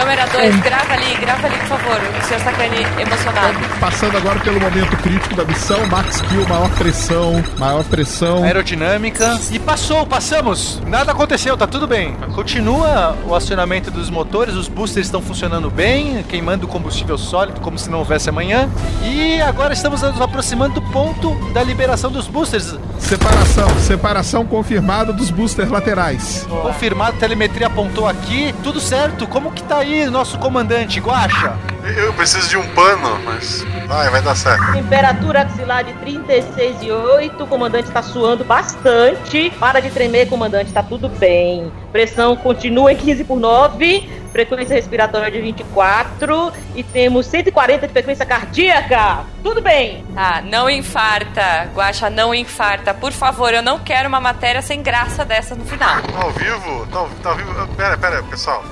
[0.00, 2.00] Câmera 2, grava ali, grava ali, por favor.
[2.18, 3.58] O senhor Sacani emocionado.
[3.78, 8.42] Passando agora pelo momento crítico da missão, Max Kill, maior pressão, maior pressão.
[8.42, 9.38] Aerodinâmica.
[9.50, 10.80] E passou, passamos.
[10.86, 12.14] Nada aconteceu, tá tudo bem.
[12.34, 17.90] Continua o acionamento dos motores, os boosters estão funcionando bem, queimando combustível sólido como se
[17.90, 18.70] não houvesse amanhã.
[19.04, 22.74] E agora estamos nos aproximando do ponto da liberação dos boosters.
[22.98, 26.46] Separação, separação confirmada dos boosters laterais.
[26.48, 29.26] Confirmado, telemetria apontou aqui, tudo certo.
[29.26, 31.54] Como que tá aí nosso comandante, Guacha?
[31.96, 33.64] Eu preciso de um pano, mas.
[33.86, 34.72] Vai, vai dar certo.
[34.72, 37.40] Temperatura axilar de 36,8.
[37.40, 39.50] O comandante tá suando bastante.
[39.58, 41.72] Para de tremer, comandante, tá tudo bem.
[41.90, 44.08] Pressão continua em 15 por 9.
[44.30, 46.52] Frequência respiratória de 24.
[46.76, 49.24] E temos 140 de frequência cardíaca.
[49.42, 50.04] Tudo bem.
[50.14, 51.68] Tá, não infarta.
[51.74, 52.94] Guaxa, não infarta.
[52.94, 56.00] Por favor, eu não quero uma matéria sem graça dessa no final.
[56.02, 56.86] Tá ao vivo?
[56.92, 57.66] Tá, ao- tá ao vivo?
[57.76, 58.62] Pera, pera, pessoal.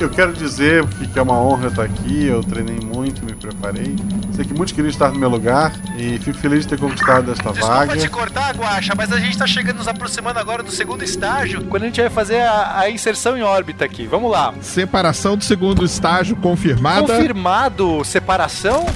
[0.00, 3.94] Eu quero dizer que é uma honra estar aqui, eu treinei muito, me preparei.
[4.34, 7.50] Sei que muitos queriam estar no meu lugar e fico feliz de ter conquistado esta
[7.52, 7.96] Desculpa vaga.
[7.96, 11.84] te cortar, Guacha, mas a gente tá chegando, nos aproximando agora do segundo estágio, quando
[11.84, 14.06] a gente vai fazer a, a inserção em órbita aqui.
[14.06, 14.52] Vamos lá.
[14.60, 17.06] Separação do segundo estágio confirmada.
[17.06, 18.86] Confirmado separação,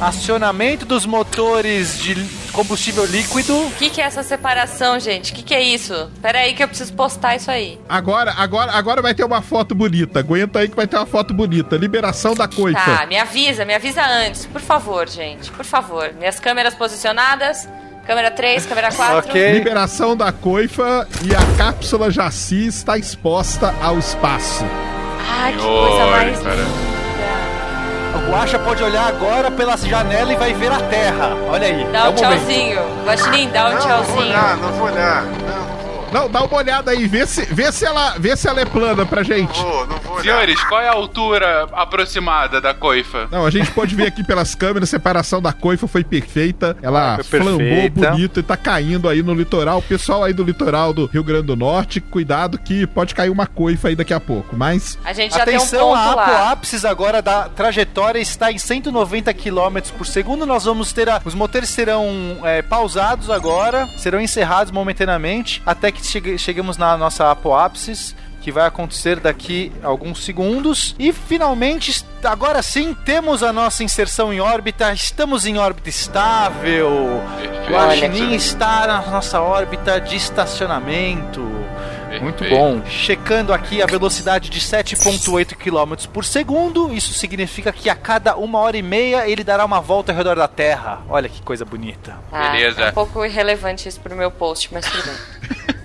[0.00, 2.14] acionamento dos motores de
[2.58, 3.56] combustível líquido.
[3.56, 5.30] O que, que é essa separação, gente?
[5.30, 6.10] O que, que é isso?
[6.20, 7.78] Pera aí que eu preciso postar isso aí.
[7.88, 10.18] Agora, agora, agora vai ter uma foto bonita.
[10.18, 11.76] Aguenta aí que vai ter uma foto bonita.
[11.76, 12.80] Liberação da coifa.
[12.80, 14.44] Tá, me avisa, me avisa antes.
[14.46, 15.52] Por favor, gente.
[15.52, 16.12] Por favor.
[16.14, 17.68] Minhas câmeras posicionadas.
[18.04, 19.30] Câmera 3, câmera 4.
[19.30, 19.52] Ok.
[19.52, 24.64] Liberação da coifa e a cápsula Jaci está exposta ao espaço.
[25.30, 26.97] Ai, que coisa mais linda.
[28.14, 31.30] O Guacha pode olhar agora pela janela e vai ver a Terra.
[31.48, 31.84] Olha aí.
[31.92, 32.16] Dá é um momento.
[32.16, 32.80] tchauzinho.
[33.04, 34.20] Guaxinim, dá um não, não vou tchauzinho.
[34.20, 35.22] olhar, não vou olhar.
[35.24, 35.77] Não,
[36.12, 36.18] não.
[36.22, 39.06] Não, dá uma olhada aí, vê se, vê se, ela, vê se ela é plana
[39.06, 39.60] pra Não gente.
[39.62, 40.20] vou, não vou.
[40.20, 43.28] Senhores, qual é a altura aproximada da coifa?
[43.30, 46.76] Não, a gente pode ver aqui pelas câmeras, a separação da coifa foi perfeita.
[46.82, 47.44] Ela Foi perfeita.
[47.44, 49.78] flambou bonito e tá caindo aí no litoral.
[49.78, 53.46] O pessoal aí do litoral do Rio Grande do Norte, cuidado que pode cair uma
[53.46, 54.56] coifa aí daqui a pouco.
[54.56, 56.22] Mas A gente já Atenção, tem um a ponto lá.
[56.24, 60.44] apoápsis agora da trajetória está em 190 km por segundo.
[60.46, 65.97] Nós vamos ter a- os motores serão é, pausados agora, serão encerrados momentaneamente até que
[66.06, 68.14] chegue- cheguemos na nossa apoápsis.
[68.40, 70.94] Que vai acontecer daqui a alguns segundos.
[70.98, 74.90] E finalmente, agora sim, temos a nossa inserção em órbita.
[74.92, 76.88] Estamos em órbita estável.
[76.88, 81.40] O Guaxinim está na nossa órbita de estacionamento.
[82.22, 82.80] Muito bom.
[82.86, 86.92] Checando aqui a velocidade de 7,8 km por segundo.
[86.94, 90.36] Isso significa que a cada uma hora e meia ele dará uma volta ao redor
[90.36, 91.00] da Terra.
[91.08, 92.16] Olha que coisa bonita.
[92.30, 92.82] Tá, Beleza.
[92.82, 95.68] É um pouco irrelevante isso pro meu post, mas tudo bem.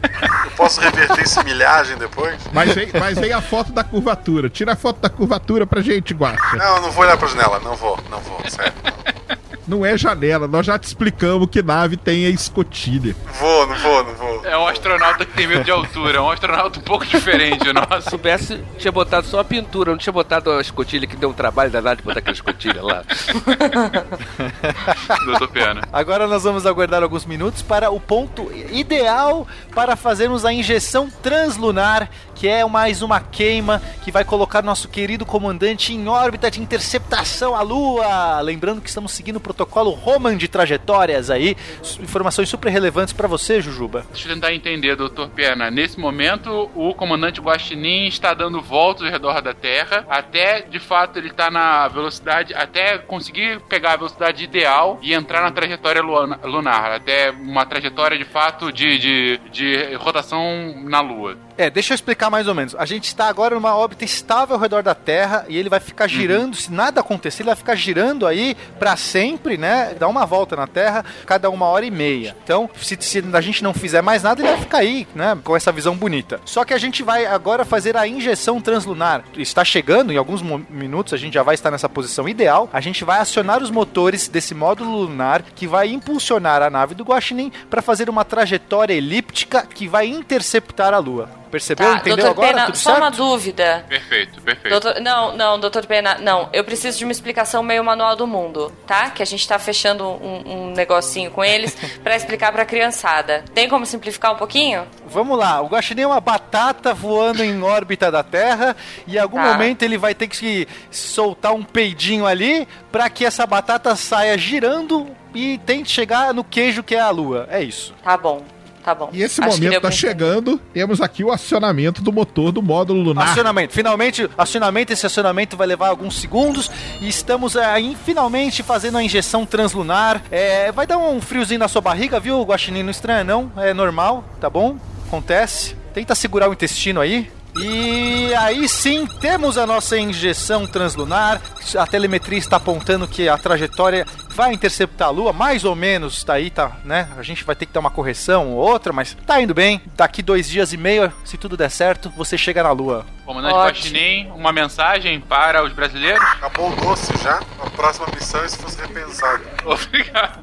[0.45, 2.35] Eu posso reverter essa milhagem depois?
[2.51, 4.49] Mas vem, mas vem a foto da curvatura.
[4.49, 6.57] Tira a foto da curvatura pra gente, Guacha.
[6.57, 7.59] Não, não vou olhar pra janela.
[7.59, 8.73] Não vou, não vou, sério.
[8.83, 9.42] Não
[9.85, 13.15] é janela, nós já te explicamos que nave tem a escotilha.
[13.25, 14.45] Não vou, não vou, não vou.
[14.45, 17.67] É um astronauta que tem medo de altura, é um astronauta um pouco diferente, o
[17.67, 18.09] Se nosso.
[18.09, 21.71] soubesse, tinha botado só a pintura, não tinha botado a escotilha que deu um trabalho
[21.71, 23.03] danado de botar aquela escotilha lá.
[25.25, 25.81] Doutor Pena.
[25.91, 32.09] Agora nós vamos aguardar alguns minutos para o ponto ideal para fazermos a injeção translunar,
[32.35, 37.55] que é mais uma queima que vai colocar nosso querido comandante em órbita de interceptação
[37.55, 38.41] à Lua.
[38.41, 41.55] Lembrando que estamos seguindo o protocolo Roman de trajetórias aí.
[41.99, 44.05] Informações super relevantes para você, Jujuba.
[44.11, 45.69] Deixa eu tentar entender, doutor Pena.
[45.69, 51.17] Nesse momento, o comandante Guaxinim está dando voltas ao redor da Terra, até, de fato,
[51.17, 56.91] ele está na velocidade, até conseguir pegar a velocidade ideal e entrar na trajetória lunar,
[56.91, 61.37] até uma trajetória, de fato, de, de, de rotação na Lua.
[61.57, 62.75] É, deixa eu explicar mais ou menos.
[62.75, 65.85] A gente está agora numa órbita estável ao redor da Terra e ele vai Uhum.
[65.85, 69.93] ficar girando, se nada acontecer, ele vai ficar girando aí para sempre, né?
[69.99, 72.35] Dar uma volta na Terra cada uma hora e meia.
[72.43, 75.37] Então, se, se a gente não fizer mais nada, ele vai ficar aí, né?
[75.43, 76.41] Com essa visão bonita.
[76.45, 79.23] Só que a gente vai agora fazer a injeção translunar.
[79.37, 82.67] Está chegando, em alguns minutos a gente já vai estar nessa posição ideal.
[82.73, 87.03] A gente vai acionar os motores desse módulo lunar que vai impulsionar a nave do
[87.03, 91.29] Guaxinim para fazer uma trajetória elíptica que vai interceptar a Lua.
[91.53, 91.87] Percebeu?
[91.87, 92.47] Tá, Entendeu doutor agora?
[92.53, 93.03] Pena, Tudo só certo?
[93.03, 93.85] uma dúvida.
[93.87, 94.69] Perfeito, perfeito.
[94.69, 96.49] Doutor- não, não, doutor Pena, não.
[96.51, 99.11] Eu preciso de uma explicação meio manual do mundo, tá?
[99.11, 103.45] Que a gente tá fechando um, um negocinho com eles pra explicar pra criançada.
[103.53, 104.87] Tem como simplificar um pouquinho?
[105.05, 108.75] Vamos lá, o guaxinim é uma batata voando em órbita da Terra
[109.05, 109.51] e em algum Tá.
[109.53, 115.07] momento ele vai ter que soltar um peidinho ali pra que essa batata saia girando
[115.35, 117.47] e tente chegar no queijo que é a Lua.
[117.51, 117.93] É isso.
[118.03, 118.41] Tá bom,
[118.83, 119.09] tá bom.
[119.13, 119.95] E esse Acho momento tá entender.
[119.95, 120.61] chegando.
[120.73, 123.29] Temos aqui o acionamento do motor do módulo lunar.
[123.29, 123.73] Acionamento.
[123.73, 124.93] Finalmente, acionamento.
[124.93, 126.69] Esse acionamento vai levar alguns segundos
[127.01, 130.21] e estamos aí finalmente fazendo a injeção translunar.
[130.29, 132.83] É, vai dar um friozinho na sua barriga, viu, Guaxinim?
[132.83, 134.77] Não estranha não, é normal, tá bom?
[135.07, 135.75] Acontece.
[135.93, 137.31] Tenta segurar o intestino aí.
[137.55, 141.39] E aí sim, temos a nossa injeção translunar.
[141.77, 146.33] A telemetria está apontando que a trajetória vai interceptar a Lua, mais ou menos, tá
[146.33, 147.07] aí, tá, né?
[147.17, 149.81] A gente vai ter que dar uma correção ou outra, mas tá indo bem.
[149.95, 153.05] Daqui dois dias e meio, se tudo der certo, você chega na Lua.
[153.25, 153.53] Comandante.
[153.55, 156.21] Guaxinim, uma mensagem para os brasileiros?
[156.33, 157.39] Acabou o doce já?
[157.61, 159.43] A próxima missão, isso fosse repensado.
[159.63, 160.39] Obrigado.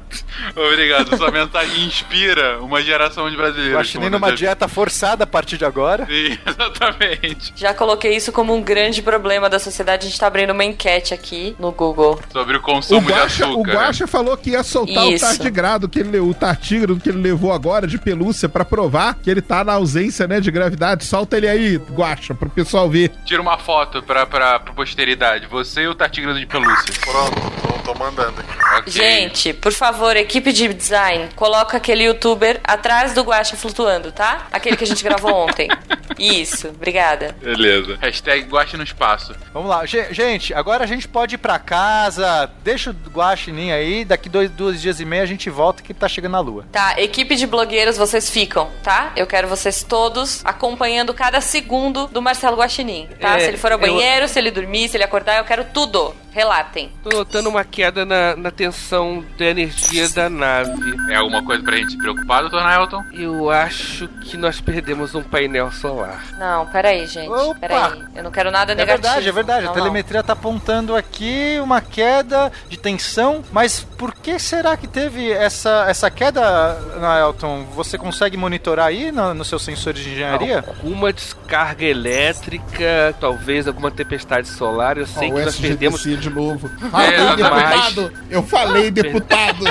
[0.55, 1.15] Obrigado.
[1.15, 3.75] Sua mensagem inspira uma geração de brasileiros.
[3.77, 6.07] Guaxinim numa dieta forçada a partir de agora.
[6.07, 7.53] Sim, exatamente.
[7.55, 10.07] Já coloquei isso como um grande problema da sociedade.
[10.07, 12.19] A gente tá abrindo uma enquete aqui no Google.
[12.31, 13.71] Sobre o O consumo de o açúcar.
[13.85, 15.25] Guaxa falou que ia soltar Isso.
[15.25, 19.29] o tardigrado, que ele, o tartígrado que ele levou agora de pelúcia pra provar que
[19.29, 21.03] ele tá na ausência, né, de gravidade.
[21.05, 23.11] Solta ele aí, Guaxa, pro pessoal ver.
[23.25, 25.47] Tira uma foto pra, pra, pra posteridade.
[25.47, 26.93] Você e o Tartígrado de pelúcia.
[27.01, 27.51] Pronto,
[27.83, 28.79] tô, tô mandando aqui.
[28.79, 28.91] Ok.
[28.93, 34.47] Gente, por favor, equipe de design, coloca aquele youtuber atrás do Guaxa flutuando, tá?
[34.51, 35.67] Aquele que a gente gravou ontem.
[36.17, 37.35] Isso, obrigada.
[37.41, 37.97] Beleza.
[38.01, 39.33] Hashtag Guaxa no espaço.
[39.53, 44.05] Vamos lá, Ge- gente, agora a gente pode ir pra casa, deixa o Guaxinim aí,
[44.05, 46.65] daqui dois, dois dias e meio a gente volta que tá chegando na Lua.
[46.71, 49.11] Tá, equipe de blogueiros, vocês ficam, tá?
[49.15, 53.37] Eu quero vocês todos acompanhando cada segundo do Marcelo Guaxinim, tá?
[53.37, 55.65] É, se ele for ao eu- banheiro, se ele dormir, se ele acordar, eu quero
[55.65, 56.13] tudo.
[56.33, 56.89] Relatem.
[57.03, 60.71] Tô notando uma queda na, na tensão da energia da nave.
[61.09, 63.03] É alguma coisa pra gente se preocupar, doutor Nelton?
[63.11, 66.23] Eu acho que nós perdemos um painel solar.
[66.39, 67.27] Não, peraí, gente.
[67.29, 67.59] Opa!
[67.59, 68.01] Peraí.
[68.15, 69.03] Eu não quero nada É negativo.
[69.03, 69.65] verdade, é verdade.
[69.65, 69.81] Não, a não.
[69.81, 73.60] telemetria tá apontando aqui uma queda de tensão, mas
[73.97, 76.77] por que será que teve essa, essa queda,
[77.21, 77.65] Elton?
[77.75, 80.63] Você consegue monitorar aí no, nos seus sensores de engenharia?
[80.67, 84.97] Alguma descarga elétrica, talvez alguma tempestade solar.
[84.97, 86.01] Eu sei Ó, que o nós perdemos.
[86.01, 86.69] De novo.
[86.81, 87.37] É, Falei, exatamente.
[87.37, 88.13] deputado!
[88.29, 89.65] Eu falei, deputado!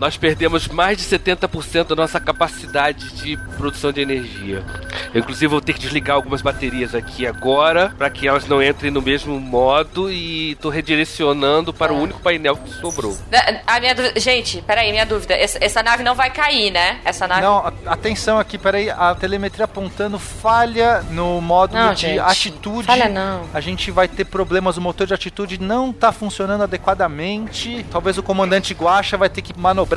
[0.00, 4.64] Nós perdemos mais de 70% da nossa capacidade de produção de energia.
[5.12, 8.90] Eu, inclusive, vou ter que desligar algumas baterias aqui agora, para que elas não entrem
[8.90, 13.14] no mesmo modo, e tô redirecionando para o único painel que sobrou.
[13.66, 14.18] A minha dúvida...
[14.18, 15.34] Gente, peraí, minha dúvida.
[15.34, 16.98] Essa, essa nave não vai cair, né?
[17.04, 17.42] Essa nave.
[17.42, 22.86] Não, atenção aqui, peraí, a telemetria apontando falha no módulo Não, de gente, atitude.
[22.86, 23.42] falha não.
[23.52, 27.84] A gente vai ter problemas, o motor de atitude não tá funcionando adequadamente.
[27.90, 29.89] Talvez o comandante Guacha vai ter que manobrar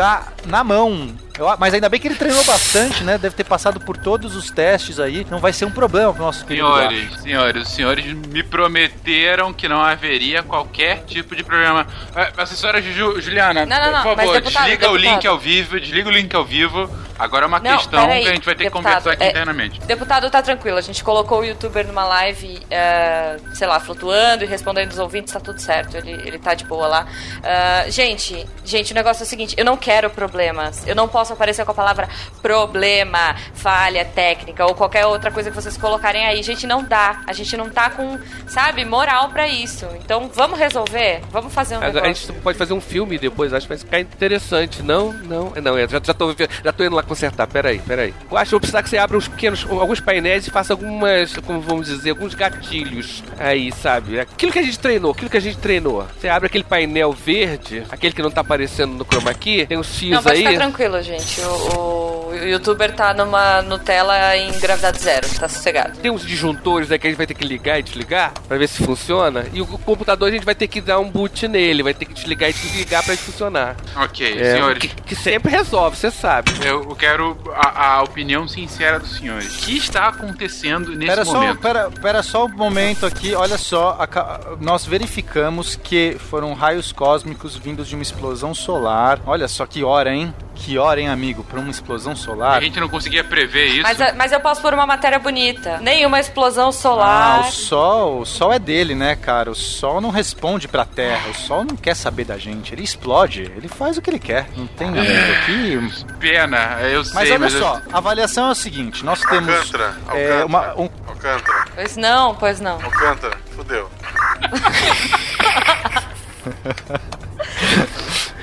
[0.45, 1.13] na mão.
[1.37, 3.17] Eu mas ainda bem que ele treinou bastante, né?
[3.17, 5.25] Deve ter passado por todos os testes aí.
[5.31, 6.67] Não vai ser um problema pro nosso querido.
[6.67, 11.87] Senhores, senhores, os senhores me prometeram que não haveria qualquer tipo de problema.
[12.15, 15.13] É, Assessora Ju, Juliana, Não, não, não, por favor, deputado, desliga o deputado.
[15.15, 16.89] link ao vivo, desliga o link ao vivo.
[17.17, 19.23] Agora é uma Não, questão peraí, que a gente vai ter deputado, que conversar aqui
[19.23, 19.79] é- internamente.
[19.81, 20.77] Deputado, tá tranquilo.
[20.77, 25.31] A gente colocou o youtuber numa live, é, sei lá, flutuando e respondendo os ouvintes,
[25.33, 25.95] tá tudo certo.
[25.97, 27.07] Ele, ele tá de boa lá.
[27.43, 30.88] Ah, gente, gente, o negócio é o seguinte: eu não quero problemas.
[30.88, 32.07] Eu não posso aparecer com a palavra
[32.41, 36.41] problema, falha técnica ou qualquer outra coisa que vocês colocarem aí.
[36.41, 37.21] Gente, não dá.
[37.27, 38.17] A gente não tá com,
[38.47, 39.86] sabe, moral pra isso.
[39.95, 41.21] Então vamos resolver?
[41.29, 42.27] Vamos fazer um Agora, a negócio.
[42.27, 44.81] gente pode fazer um filme depois, acho que vai ficar interessante.
[44.81, 48.13] Não, não, não, é, já, já, tô, já tô indo lá consertar, peraí, peraí.
[48.31, 50.71] Eu acho que eu vou precisar que você abra uns pequenos, alguns painéis e faça
[50.71, 54.21] algumas, como vamos dizer, alguns gatilhos aí, sabe?
[54.21, 56.07] Aquilo que a gente treinou, aquilo que a gente treinou.
[56.17, 59.88] Você abre aquele painel verde, aquele que não tá aparecendo no chroma key, tem uns
[59.97, 60.45] X Não, pode aí.
[60.45, 61.41] ficar tranquilo, gente.
[61.41, 65.97] O, o- o youtuber tá numa Nutella em gravidade zero, tá sossegado.
[65.99, 68.67] Tem uns disjuntores aí que a gente vai ter que ligar e desligar pra ver
[68.67, 69.45] se funciona.
[69.53, 72.13] E o computador a gente vai ter que dar um boot nele, vai ter que
[72.13, 73.76] desligar e desligar pra ele funcionar.
[73.95, 74.80] Ok, É, senhores.
[74.80, 76.51] que, que sempre resolve, você sabe.
[76.65, 79.55] Eu quero a, a opinião sincera dos senhores.
[79.55, 81.59] O que está acontecendo nesse Pera só, momento?
[81.59, 87.55] pera, pera só um momento aqui, olha só, aca- nós verificamos que foram raios cósmicos
[87.55, 89.19] vindos de uma explosão solar.
[89.26, 90.34] Olha só que hora, hein?
[90.55, 91.43] Que hora, hein, amigo?
[91.43, 92.61] Pra uma explosão A solar?
[92.61, 93.82] gente não conseguia prever isso.
[93.84, 95.80] Mas, mas eu posso pôr uma matéria bonita.
[95.80, 97.39] Nenhuma explosão Ah, solar.
[97.41, 99.49] o sol, o sol é dele, né, cara?
[99.51, 103.41] O sol não responde pra terra, o sol não quer saber da gente, ele explode,
[103.57, 104.47] ele faz o que ele quer.
[104.55, 105.11] Não tem amigo
[105.41, 106.05] aqui.
[106.20, 109.53] Pena, eu sei, Mas olha mas eu- só, a avaliação é o seguinte, nós temos
[109.53, 110.45] Alcântara, é, Alcântara.
[110.45, 112.76] uma, um, Alcântara, Pois não, pois não.
[112.82, 113.89] Alcântara, fudeu.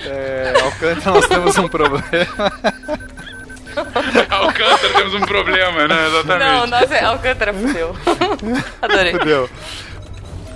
[0.07, 2.05] é, Alcântara, nós temos um problema.
[4.31, 6.07] Alcântara temos um problema, né?
[6.09, 6.51] Exatamente.
[6.51, 7.97] Não, nossa, Alcântara fudeu.
[8.83, 9.13] Adorei.
[9.13, 9.49] Fudeu.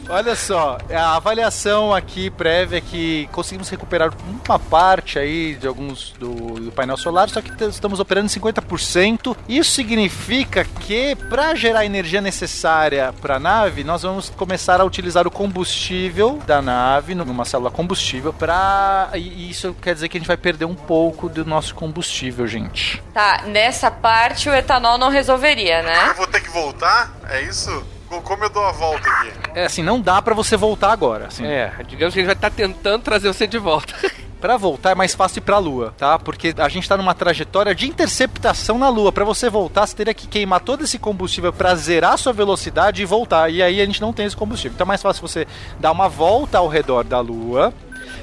[0.08, 4.12] Olha só, a avaliação aqui prévia é que conseguimos recuperar
[4.46, 9.36] uma parte aí de alguns do, do painel solar, só que estamos operando em 50%.
[9.48, 14.84] Isso significa que para gerar a energia necessária para a nave, nós vamos começar a
[14.84, 20.20] utilizar o combustível da nave numa célula combustível para e isso quer dizer que a
[20.20, 23.02] gente vai perder um pouco do nosso combustível, gente.
[23.12, 26.14] Tá, nessa parte o etanol não resolveria, Eu né?
[26.16, 27.12] vou ter que voltar?
[27.28, 27.84] É isso?
[28.16, 29.32] Co- Como eu dou a volta aqui?
[29.54, 31.44] É assim, não dá para você voltar agora, assim.
[31.46, 33.94] É, digamos que a gente vai estar tentando trazer você de volta.
[34.40, 36.18] Pra voltar é mais fácil ir pra Lua, tá?
[36.18, 39.10] Porque a gente tá numa trajetória de interceptação na Lua.
[39.10, 43.06] Pra você voltar, você teria que queimar todo esse combustível pra zerar sua velocidade e
[43.06, 43.48] voltar.
[43.50, 44.74] E aí a gente não tem esse combustível.
[44.74, 45.46] Então é mais fácil você
[45.80, 47.72] dar uma volta ao redor da Lua.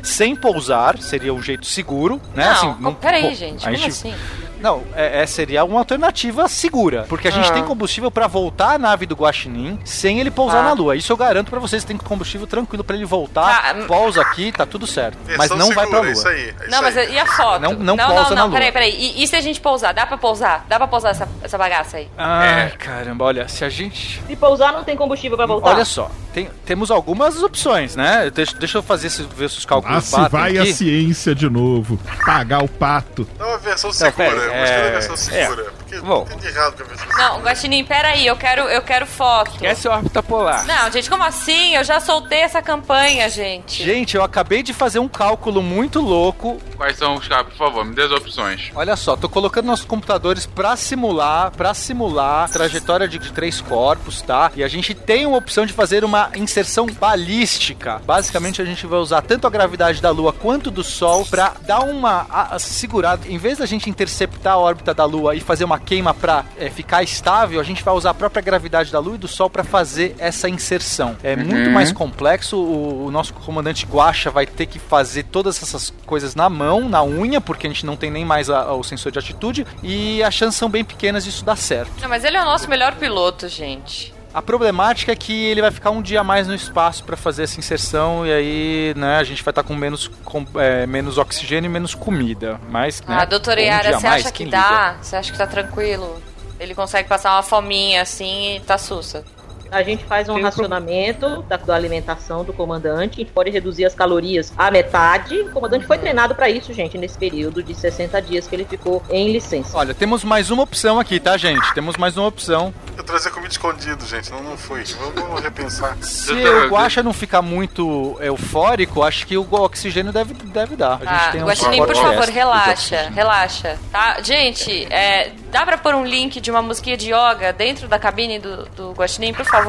[0.03, 2.45] Sem pousar, seria um jeito seguro, né?
[2.45, 3.63] Não, assim, co- peraí, pô, gente.
[3.63, 4.13] Como assim?
[4.59, 7.07] Não, é, é- seria uma alternativa segura.
[7.09, 7.53] Porque a gente Ah.
[7.53, 10.63] tem combustível pra voltar a nave do Guaxinim sem ele pousar Ah.
[10.65, 10.95] na Lua.
[10.95, 14.63] Isso eu garanto pra vocês, tem combustível tranquilo pra ele voltar, Tá, pousa aqui, tá
[14.63, 15.17] tudo certo.
[15.25, 16.11] Versão Mas não vai pra segura, Lua.
[16.11, 16.49] Isso aí.
[16.49, 17.11] é Não, isso mas aí.
[17.13, 17.59] e a foto?
[17.59, 18.53] Não- não não, pousa não, na não, Lua.
[18.53, 18.91] peraí, peraí.
[18.95, 19.95] E, e se a gente pousar?
[19.95, 20.63] Dá pra pousar?
[20.69, 22.07] Dá pra pousar essa, essa bagaça aí?
[22.15, 24.21] Ai, caramba, olha, se a gente.
[24.27, 25.71] Se pousar, não tem combustível pra voltar.
[25.71, 28.29] Olha só, tem- temos algumas opções, né?
[28.29, 30.69] Deixa, deixa eu fazer esse, ver se os cálculos Lá se batem vai aqui.
[30.71, 31.99] a ciência de novo.
[32.25, 33.27] Pagar o pato.
[33.37, 34.11] Dá uma versão segura.
[34.15, 35.73] pera, eu gostei da é- versão segura.
[35.91, 36.23] Porque Bom.
[36.29, 39.51] entendi errado com a versão Não, Guaxinim, peraí, eu quero, eu quero foto.
[39.51, 40.65] Esquece a órbita polar.
[40.65, 41.75] Não, gente, como assim?
[41.75, 43.83] Eu já soltei essa campanha, gente.
[43.83, 46.59] Gente, eu acabei de fazer um cálculo muito louco.
[46.77, 47.47] Quais são os caras?
[47.47, 48.71] Por favor, me dê as opções.
[48.75, 54.21] Olha só, tô colocando nossos computadores pra simular, para simular trajetória de, de três corpos,
[54.21, 54.51] tá?
[54.55, 58.01] E a gente tem uma opção de fazer uma inserção balística.
[58.05, 61.81] Basicamente, a gente vai usar tanto a gravidade da Lua quanto do Sol pra dar
[61.81, 63.27] uma a- a- segurada.
[63.27, 66.69] Em vez da gente interceptar a órbita da Lua e fazer uma queima pra é,
[66.69, 69.63] ficar estável, a gente vai usar a própria gravidade da Lua e do Sol pra
[69.63, 71.17] fazer essa inserção.
[71.23, 72.57] É muito mais complexo.
[72.57, 77.03] O, o nosso comandante Guacha vai ter que fazer todas essas coisas na mão, na
[77.03, 80.33] unha, porque a gente não tem nem mais a- o sensor de atitude e as
[80.33, 81.91] chances são bem pequenas disso dar certo.
[82.01, 84.13] Não, mas ele é o nosso melhor piloto, gente.
[84.33, 87.59] A problemática é que ele vai ficar um dia mais no espaço para fazer essa
[87.59, 91.71] inserção e aí, né, a gente vai estar com menos, com, é, menos oxigênio e
[91.71, 92.59] menos comida.
[92.69, 94.97] Mas, né, ah, doutora um Yara, a você acha que dá?
[95.01, 96.21] Você acha que tá tranquilo?
[96.59, 99.25] Ele consegue passar uma fominha assim e tá sussa.
[99.71, 103.95] A gente faz um racionamento da, da alimentação do comandante, a gente pode reduzir as
[103.95, 105.39] calorias à metade.
[105.39, 109.01] O comandante foi treinado pra isso, gente, nesse período de 60 dias que ele ficou
[109.09, 109.77] em licença.
[109.77, 111.73] Olha, temos mais uma opção aqui, tá, gente?
[111.73, 112.73] Temos mais uma opção.
[112.97, 114.29] Eu trazia comida escondido, gente.
[114.29, 114.83] Não, não fui.
[115.15, 115.95] Vamos, repensar.
[116.03, 120.95] Se o Guacha não ficar muito eufórico, acho que o oxigênio deve, deve dar.
[120.95, 124.21] A gente Tá, tem um Guaxinim, por favor, relaxa, relaxa, tá?
[124.21, 128.37] Gente, é, dá pra pôr um link de uma musiquinha de yoga dentro da cabine
[128.39, 129.60] do, do Guaxinim, por favor?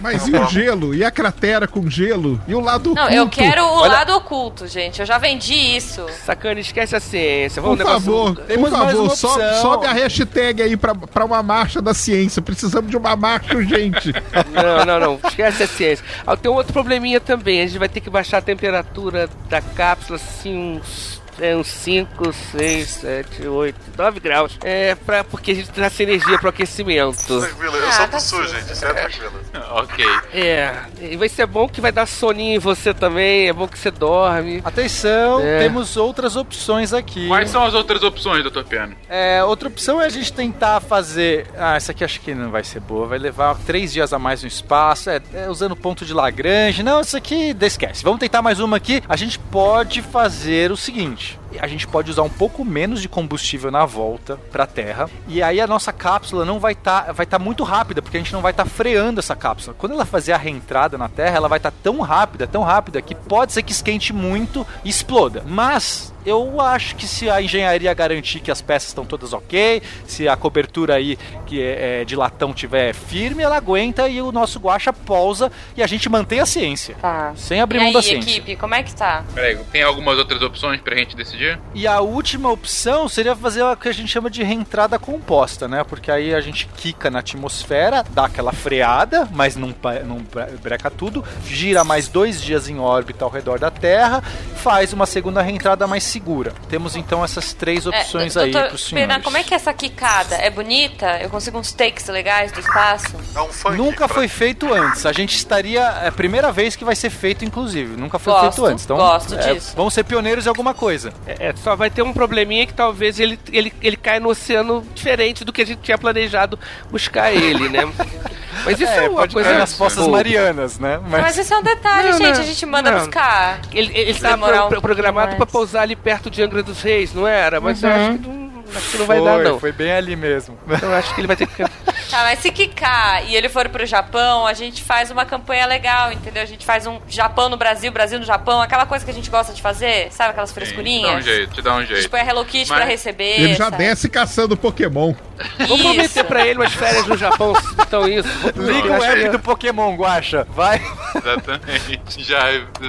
[0.00, 0.94] Mas e o gelo?
[0.94, 2.40] E a cratera com gelo?
[2.46, 3.14] E o lado Não, oculto?
[3.14, 5.00] eu quero o Olha- lado oculto, gente.
[5.00, 6.06] Eu já vendi isso.
[6.24, 7.60] Sacana, esquece a ciência.
[7.62, 9.62] Por Vamos um negócio- favor, Temos por mais favor, uma so- opção.
[9.62, 12.40] sobe a hashtag aí pra, pra uma marcha da ciência.
[12.42, 14.12] Precisamos de uma marcha urgente.
[14.52, 15.20] Não, não, não.
[15.28, 16.04] Esquece a ciência.
[16.26, 17.60] Ah, tem um outro probleminha também.
[17.62, 21.19] A gente vai ter que baixar a temperatura da cápsula assim uns.
[21.38, 24.58] É, uns 5, 6, 7, 8, 9 graus.
[24.62, 27.40] É, pra, porque a gente sem energia pro aquecimento.
[27.40, 28.54] Tranquilo, eu Ah, sou tá do sul, sujo.
[28.54, 28.72] gente.
[28.72, 29.40] Isso é tranquilo.
[29.72, 30.04] Ok.
[30.32, 33.48] É, e vai ser bom que vai dar soninho em você também.
[33.48, 34.60] É bom que você dorme.
[34.64, 35.58] Atenção, É.
[35.60, 37.28] temos outras opções aqui.
[37.28, 38.64] Quais são as outras opções, Dr.
[38.64, 38.96] Pena?
[39.08, 41.46] É, outra opção é a gente tentar fazer.
[41.56, 43.06] Ah, essa aqui acho que não vai ser boa.
[43.06, 45.08] Vai levar três dias a mais no espaço.
[45.10, 46.82] É, é, usando ponto de Lagrange.
[46.82, 48.02] Não, isso aqui esquece.
[48.02, 49.02] Vamos tentar mais uma aqui.
[49.08, 51.29] A gente pode fazer o seguinte.
[51.58, 55.10] A gente pode usar um pouco menos de combustível na volta para a Terra.
[55.26, 58.32] E aí a nossa cápsula não vai estar vai tá muito rápida, porque a gente
[58.32, 59.74] não vai estar freando essa cápsula.
[59.78, 63.14] Quando ela fazer a reentrada na Terra, ela vai estar tão rápida, tão rápida, que
[63.14, 65.42] pode ser que esquente muito e exploda.
[65.46, 70.28] Mas eu acho que se a engenharia garantir que as peças estão todas ok, se
[70.28, 74.58] a cobertura aí que é, é de latão tiver firme, ela aguenta e o nosso
[74.58, 76.94] guacha pousa e a gente mantém a ciência.
[77.00, 77.32] Tá.
[77.36, 78.30] Sem abrir e mão aí, da ciência.
[78.30, 79.24] equipe, como é que tá?
[79.34, 81.58] Peraí, tem algumas outras opções pra gente decidir.
[81.74, 85.84] E a última opção seria fazer o que a gente chama de reentrada composta, né?
[85.84, 89.74] Porque aí a gente quica na atmosfera, dá aquela freada, mas não,
[90.06, 94.22] não bre- breca tudo, gira mais dois dias em órbita ao redor da Terra,
[94.56, 96.52] faz uma segunda reentrada mais segura.
[96.68, 99.08] Temos então essas três opções É, aí doutor pros senhores.
[99.08, 100.34] Pena, como é que é essa quicada?
[100.36, 101.18] É bonita?
[101.20, 103.14] Eu consigo uns takes legais do espaço?
[103.34, 103.76] É um funk.
[103.76, 105.06] Nunca pra- foi feito antes.
[105.06, 105.80] A gente estaria.
[105.80, 107.96] É a primeira vez que vai ser feito, inclusive.
[107.96, 108.84] Nunca foi Gosto, feito antes.
[108.84, 109.72] Então, gosto é, disso.
[109.76, 111.12] Vamos ser pioneiros em alguma coisa.
[111.26, 115.44] É, só vai ter um probleminha que talvez ele, ele, ele caia no oceano diferente
[115.44, 116.58] do que a gente tinha planejado
[116.90, 117.80] buscar ele, né?
[118.64, 119.58] Mas isso é, uma pode coisa.
[119.58, 120.06] nas Fossas.
[120.06, 121.00] Marianas, né?
[121.08, 122.34] Mas, esse é um detalhe, Não, gente.
[122.34, 122.98] não, a gente manda não.
[123.00, 123.60] buscar.
[123.72, 125.50] Ele, ele Se tá pro- um pro- programado mais.
[125.50, 127.60] pousar ali perto de Angra dos Reis, não era?
[127.60, 127.96] Mas eu Uhum.
[127.96, 129.58] acho que não, acho que não vai dar, não.
[129.60, 130.58] Foi bem ali mesmo.
[130.68, 131.62] Então eu acho que ele vai ter que.
[132.10, 136.12] Tá, mas se quicar e ele for pro Japão, a gente faz uma campanha legal,
[136.12, 136.42] entendeu?
[136.42, 139.30] A gente faz um Japão no Brasil, Brasil no Japão, aquela coisa que a gente
[139.30, 140.30] gosta de fazer, sabe?
[140.30, 141.24] Aquelas Te dá um frescurinhas.
[141.24, 142.10] jeito, te dá um A gente jeito.
[142.10, 143.40] põe a Hello Kitty Mas- pra receber.
[143.40, 143.76] Ele já sabe?
[143.78, 145.14] desce caçando Pokémon.
[145.58, 148.28] Vamos prometer pra ele umas férias no Japão, então isso.
[148.56, 150.46] Liga o app do Pokémon, Guacha.
[150.50, 150.82] Vai.
[151.14, 152.00] Exatamente.
[152.24, 152.40] Já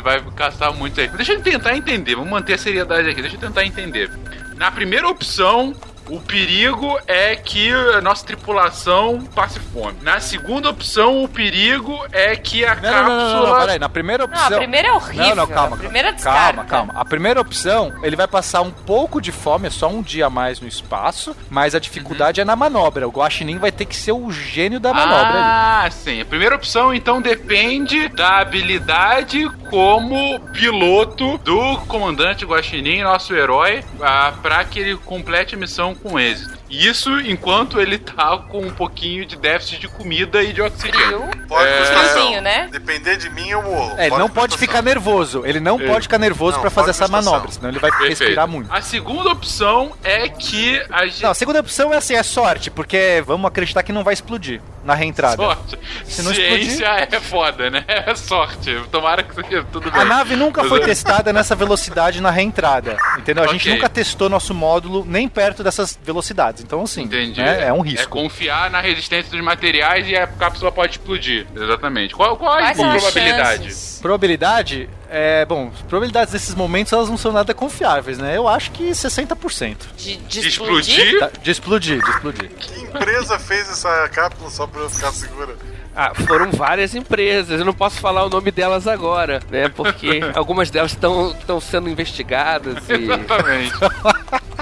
[0.01, 1.07] vai caçar muito aí.
[1.09, 3.22] Deixa eu tentar entender, vamos manter a seriedade aqui.
[3.22, 4.09] Deixa eu tentar entender.
[4.55, 5.74] Na primeira opção,
[6.12, 9.97] o perigo é que a nossa tripulação passe fome.
[10.01, 13.59] Na segunda opção, o perigo é que a Não, não, não, não, não, cápsula.
[13.62, 13.80] peraí.
[13.80, 14.57] Na primeira Não, a opção.
[14.57, 15.26] primeira é horrível.
[15.28, 15.76] Não, não, calma.
[15.76, 16.64] A primeira calma, descarta.
[16.66, 16.93] calma.
[16.95, 20.30] A primeira opção, ele vai passar um pouco de fome, é só um dia a
[20.30, 23.07] mais no espaço, mas a dificuldade é na manobra.
[23.07, 25.38] O Guaxinim vai ter que ser o gênio da manobra ali.
[25.41, 26.22] Ah, sim.
[26.22, 34.34] A primeira opção, então, depende da habilidade como piloto do comandante Guaxinim, nosso herói, ah,
[34.41, 36.61] para que ele complete a missão com êxito.
[36.72, 41.30] Isso enquanto ele tá com um pouquinho de déficit de comida e de oxigênio.
[41.47, 41.86] Pode É.
[41.86, 42.69] Friozinho, né?
[42.72, 43.93] Depender de mim, eu morro.
[43.97, 45.43] É, ele não pode ficar nervoso.
[45.45, 45.86] Ele não É.
[45.88, 48.19] pode ficar nervoso pra fazer essa manobra, senão ele vai Perfeito.
[48.19, 48.72] respirar muito.
[48.72, 51.24] A segunda opção é que a gente.
[51.24, 54.61] Não, a segunda opção é assim, é sorte, porque vamos acreditar que não vai explodir
[54.84, 55.36] na reentrada.
[55.36, 55.78] Sorte.
[56.05, 57.84] Se não Ciência é foda, né?
[58.07, 58.82] É sorte.
[58.91, 60.01] Tomara que seja tudo bem.
[60.01, 63.43] A nave nunca foi testada nessa velocidade na reentrada, entendeu?
[63.43, 63.74] A gente Ok.
[63.76, 67.39] nunca testou nosso módulo nem perto dessas velocidades, então assim, Entendi.
[67.41, 68.09] né, é um É risco.
[68.09, 71.45] confiar na resistência dos materiais e a cápsula pode explodir.
[71.55, 72.16] Exatamente.
[72.16, 73.64] Qual, qual a probabilidade?
[73.64, 73.99] chances?
[74.01, 78.36] Probabilidade, é, bom, as probabilidades desses momentos elas não são nada confiáveis, né?
[78.38, 79.76] Eu acho que 60%.
[79.97, 80.99] De, de De explodir?
[80.99, 81.20] explodir?
[81.20, 82.49] Tá, de explodir, de explodir.
[82.57, 85.55] Que empresa fez essa cápsula só pra eu ficar segura?
[85.93, 87.59] Ah, foram várias empresas.
[87.59, 89.68] Eu não posso falar o nome delas agora, né?
[89.68, 92.93] Porque algumas delas estão sendo investigadas e.
[92.93, 93.74] Exatamente.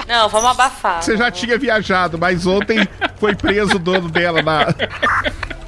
[0.09, 1.03] Não, vamos abafar.
[1.03, 2.79] Você já tinha viajado, mas ontem
[3.19, 4.65] foi preso o dono dela na.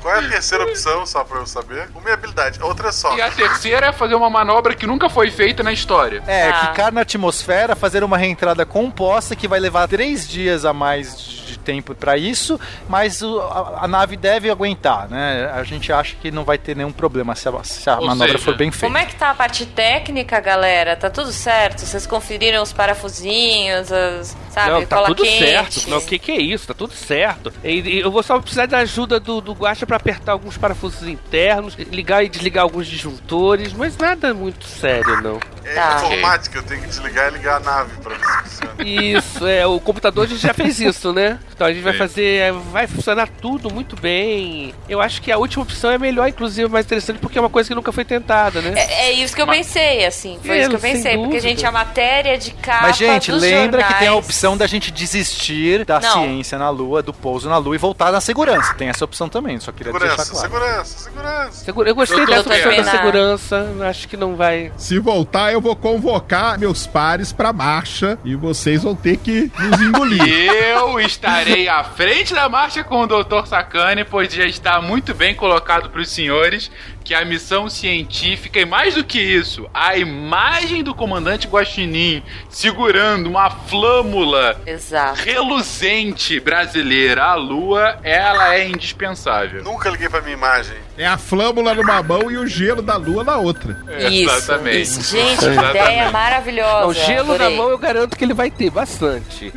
[0.02, 1.88] Qual é a terceira opção, só pra eu saber?
[1.96, 3.16] Uma é habilidade, a outra é só.
[3.16, 6.24] E a terceira é fazer uma manobra que nunca foi feita na história.
[6.28, 6.68] É, Tá.
[6.68, 11.60] ficar na atmosfera, fazer uma reentrada composta que vai levar três dias a mais de
[11.60, 15.52] tempo pra isso, mas o- a, a nave deve aguentar, né?
[15.54, 18.40] A gente acha que não vai ter nenhum problema se a, se a manobra seja,
[18.40, 18.86] for bem feita.
[18.88, 20.96] Como é que tá a parte técnica, galera?
[20.96, 21.82] Tá tudo certo?
[21.82, 25.46] Vocês conferiram os parafusinhos, as, sabe, Não, tá cola tudo quente?
[25.46, 25.90] certo.
[25.90, 26.68] Não, o que, que é isso?
[26.68, 27.52] Tá tudo certo.
[27.64, 31.06] E, e eu vou só precisar da ajuda do, do Guacha pra apertar alguns parafusos
[31.06, 35.38] internos, ligar e desligar alguns disjuntores, mas nada muito sério, não.
[35.66, 35.96] É Tá.
[36.06, 38.74] informática, eu tenho que desligar e ligar a nave pra ver se funciona.
[38.90, 41.40] Isso, é, o computador a gente já fez isso, né?
[41.54, 42.00] Então a gente vai Sim.
[42.00, 44.74] fazer, é, vai funcionar tudo muito bem.
[44.88, 47.68] Eu acho que a última opção é melhor, inclusive, mais interessante, porque é uma coisa
[47.70, 48.74] que nunca foi tentada, né?
[48.80, 50.40] É, é isso que eu pensei, assim.
[50.44, 51.12] Foi É, isso que eu pensei.
[51.18, 51.42] Porque, dúvida.
[51.42, 54.66] gente, a matéria de capa Mas, gente, dos lembra que tem a jornais- opção da
[54.68, 56.14] gente desistir da Não.
[56.24, 58.74] ciência na Lua, do pouso na Lua e voltar na segurança.
[58.74, 60.66] Tem essa opção também, só queria Segurança, deixar claro.
[60.66, 61.66] segurança, segurança.
[61.66, 64.72] Segura- Eu gostei Doutor dessa opção da segurança, acho que não vai.
[64.78, 69.82] Se voltar, eu vou convocar meus pares pra marcha e vocês vão ter que nos
[69.82, 70.22] engolir.
[70.72, 73.46] Eu estarei à frente da marcha com o Dr.
[73.46, 76.72] Sakane, pois já está muito bem colocado para os senhores
[77.04, 83.28] que a missão científica, e mais do que isso, a imagem do comandante Guaxinim segurando
[83.28, 85.20] uma flâmula Exato.
[85.22, 89.64] reluzente brasileira à lua, ela é indispensável.
[89.64, 90.76] Nunca liguei pra minha imagem.
[90.98, 93.76] É a flâmula numa mão e o gelo da lua na outra.
[94.10, 94.82] Isso, Exatamente.
[94.82, 95.02] isso.
[95.18, 96.86] Gente, que ideia maravilhosa.
[96.88, 97.50] Não, gelo adorei.
[97.50, 99.52] na mão eu garanto que ele vai ter bastante.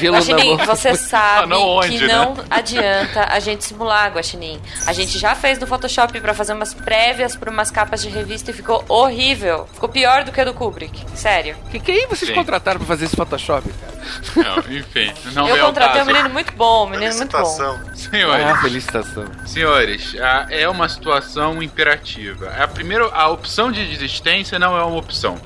[0.00, 0.66] Gelo na Guaxinim, mão.
[0.66, 2.14] você sabe Ah, não onde, que né?
[2.14, 4.60] não adianta a gente simular, Guaxinim.
[4.86, 8.52] A gente já fez no Photoshop pra fazer umas prévias pra umas capas de revista
[8.52, 9.66] e ficou horrível.
[9.74, 11.04] Ficou pior do que a do Kubrick.
[11.18, 11.56] Sério.
[11.68, 12.34] Que, quem vocês Sim.
[12.36, 13.96] contrataram pra fazer esse Photoshop, cara?
[14.36, 17.38] Não, enfim, não eu é contratei um menino muito bom, um menino muito bom.
[17.44, 17.80] Felicitação.
[17.96, 19.24] Senhores, Ah, felicitação.
[19.44, 22.50] Senhores, a- é uma situação imperativa.
[22.56, 25.36] A primeira, a opção de desistência não é uma opção.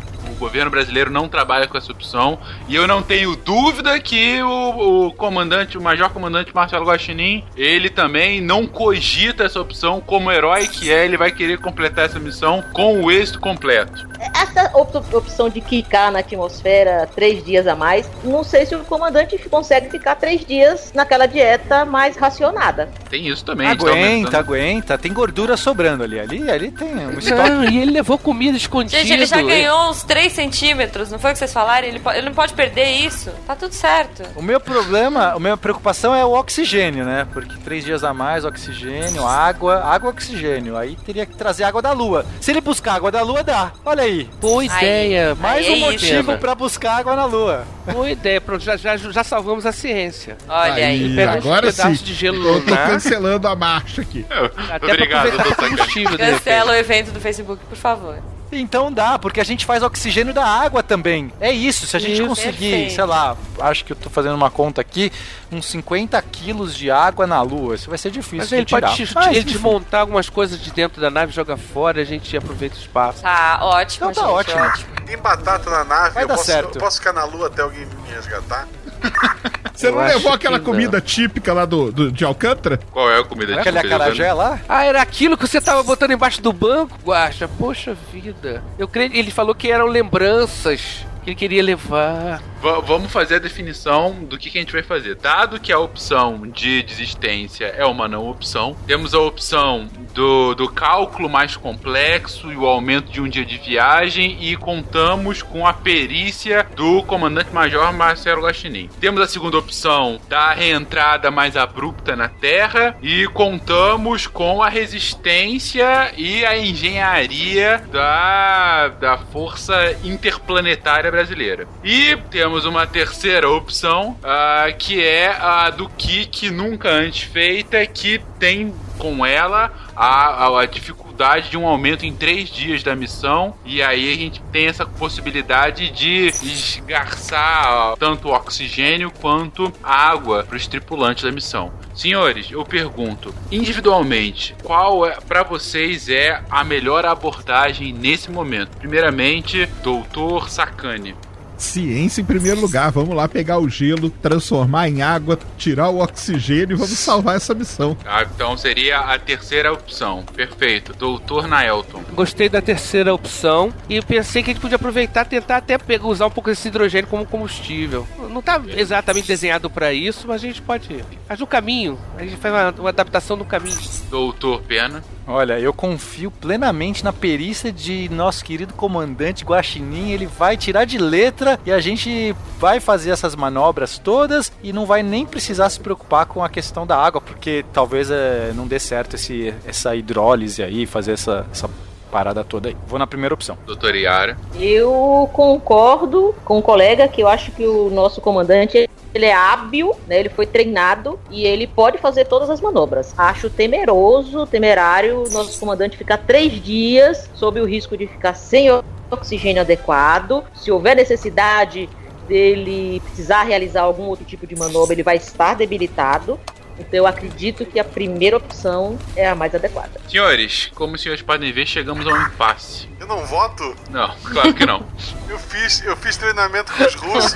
[0.41, 2.39] O governo brasileiro não trabalha com essa opção.
[2.67, 7.91] E eu não tenho dúvida que o, o comandante, o major comandante Marcelo Guaxinim, ele
[7.91, 12.65] também não cogita essa opção como herói que é, ele vai querer completar essa missão
[12.73, 14.10] com o êxito completo.
[14.21, 18.81] Essa op- opção de quicar na atmosfera três dias a mais, não sei se o
[18.85, 22.89] comandante consegue ficar três dias naquela dieta mais racionada.
[23.09, 23.67] Tem isso também.
[23.67, 24.99] a gente tá Aguenta, aguenta.
[24.99, 26.19] Tem gordura sobrando ali.
[26.21, 27.71] Ali, ali tem um estoque.
[27.71, 29.01] E ele levou comida escondida.
[29.03, 31.87] Gente, ele já ganhou uns 3 centímetros, não foi o que vocês falaram?
[31.87, 33.31] Ele, ele não pode perder isso.
[33.47, 34.23] Tá tudo certo.
[34.37, 37.27] O meu problema, a minha preocupação é o oxigênio, né?
[37.33, 40.77] Porque três dias a mais, oxigênio, água, água, oxigênio.
[40.77, 42.27] Aí teria que trazer água da lua.
[42.41, 43.73] Se ele buscar água da lua, dá.
[43.85, 44.10] Olha aí.
[44.41, 45.35] Boa ideia.
[45.35, 46.05] Mais aí um é isso.
[46.05, 46.39] motivo Pena.
[46.39, 47.65] pra buscar água na lua.
[47.93, 48.41] Boa ideia.
[48.41, 50.37] Pronto, já, já, já salvamos a ciência.
[50.49, 51.13] Olha aí.
[51.13, 51.77] Uns agora sim.
[51.77, 54.25] pedaços de gelo Eu tô cancelando a marcha aqui.
[54.71, 58.19] Até Obrigado, pra aproveitar doutor Cancela o evento do Facebook, por favor.
[58.53, 61.33] Então dá, porque a gente faz oxigênio da água também.
[61.41, 62.27] É isso, se a gente Isso.
[62.27, 62.95] conseguir, Perfeito.
[62.95, 65.13] sei lá, acho que eu tô fazendo uma conta aqui,
[65.53, 67.77] uns 50 quilos de água na lua.
[67.77, 68.89] Isso vai ser difícil Mas de ele tirar.
[68.89, 72.79] pode ele desmontar algumas coisas de dentro da nave, joga fora, a gente aproveita o
[72.81, 73.23] espaço.
[73.23, 74.91] Tá, ótimo, Então tá gente, ótimo.
[75.07, 76.75] Tem batata na nave, Vai eu dar posso, certo.
[76.77, 78.67] eu posso ficar na lua até alguém me resgatar?
[79.81, 80.73] Você Eu não levou aquela que não.
[80.73, 82.79] comida típica lá do, do- de Alcântara?
[82.91, 84.61] Qual é a comida Não é aquele acarajé lá?
[84.69, 87.49] Ah, era aquilo que você tava botando embaixo do banco, Guaxa?
[87.49, 88.63] Poxa vida.
[88.79, 92.43] Eu creio ele falou que eram lembranças que ele queria levar.
[92.63, 95.15] Va- vamos fazer a definição do que, que a gente vai fazer.
[95.17, 100.69] Dado que a opção de desistência é uma não opção, temos a opção do, do
[100.69, 105.73] cálculo mais complexo e o aumento de um dia de viagem e contamos com a
[105.73, 108.89] perícia do comandante-major Marcelo Guaxinim.
[109.01, 116.13] Temos a segunda opção da reentrada mais abrupta na Terra e contamos com a resistência
[116.17, 121.67] e a engenharia da, da Força Interplanetária Brasileira.
[121.83, 128.21] E temos uma terceira opção, ah, que é a do Kik nunca antes feita, que
[128.39, 133.55] tem com ela a, a, a dificuldade de um aumento em três dias da missão.
[133.65, 140.57] E aí a gente tem essa possibilidade de esgarçar ó, tanto oxigênio quanto água para
[140.57, 141.73] os tripulantes da missão.
[141.95, 148.77] Senhores, eu pergunto, individualmente, qual é para vocês é a melhor abordagem nesse momento?
[148.79, 151.15] Primeiramente, Doutor Sakane.
[151.61, 152.91] Ciência em primeiro lugar.
[152.91, 157.55] Vamos lá pegar o gelo, transformar em água, tirar o oxigênio e vamos salvar essa
[157.55, 157.97] missão.
[158.05, 160.25] Ah, então seria a terceira opção.
[160.35, 160.95] Perfeito.
[160.95, 162.03] Doutor Naelton.
[162.15, 166.27] Gostei da terceira opção e pensei que a gente podia aproveitar tentar até pegar, usar
[166.27, 168.07] um pouco desse hidrogênio como combustível.
[168.31, 171.05] Não tá exatamente desenhado para isso, mas a gente pode.
[171.29, 171.99] Faz um caminho.
[172.17, 173.79] A gente faz uma, uma adaptação do caminho.
[174.09, 175.05] Doutor Pena.
[175.31, 180.11] Olha, eu confio plenamente na perícia de nosso querido comandante Guaxinim.
[180.11, 184.87] Ele vai tirar de letra e a gente vai fazer essas manobras todas e não
[184.87, 188.79] vai nem precisar se preocupar com a questão da água, porque talvez é, não dê
[188.79, 191.71] certo esse, essa hidrólise aí, fazer essa, essa
[192.11, 192.77] parada toda aí.
[192.87, 193.57] Vou na primeira opção.
[193.67, 194.37] Doutor Yara.
[194.59, 199.95] Eu concordo com o colega que eu acho que o nosso comandante ele é hábil,
[200.07, 200.21] né?
[200.21, 203.15] Ele foi treinado e ele pode fazer todas as manobras.
[203.19, 208.69] Acho temeroso, temerário, o nosso comandante ficar três dias sob o risco de ficar sem
[209.11, 210.45] oxigênio adequado.
[210.55, 211.89] Se houver necessidade
[212.29, 216.39] dele precisar realizar algum outro tipo de manobra, ele vai estar debilitado.
[216.81, 220.01] Então eu acredito que a primeira opção é a mais adequada.
[220.09, 222.89] Senhores, como os senhores podem ver, chegamos a um impasse.
[222.99, 223.77] Eu não voto?
[223.91, 224.85] Não, claro que não.
[225.29, 227.35] Eu fiz, eu fiz treinamento com os russos.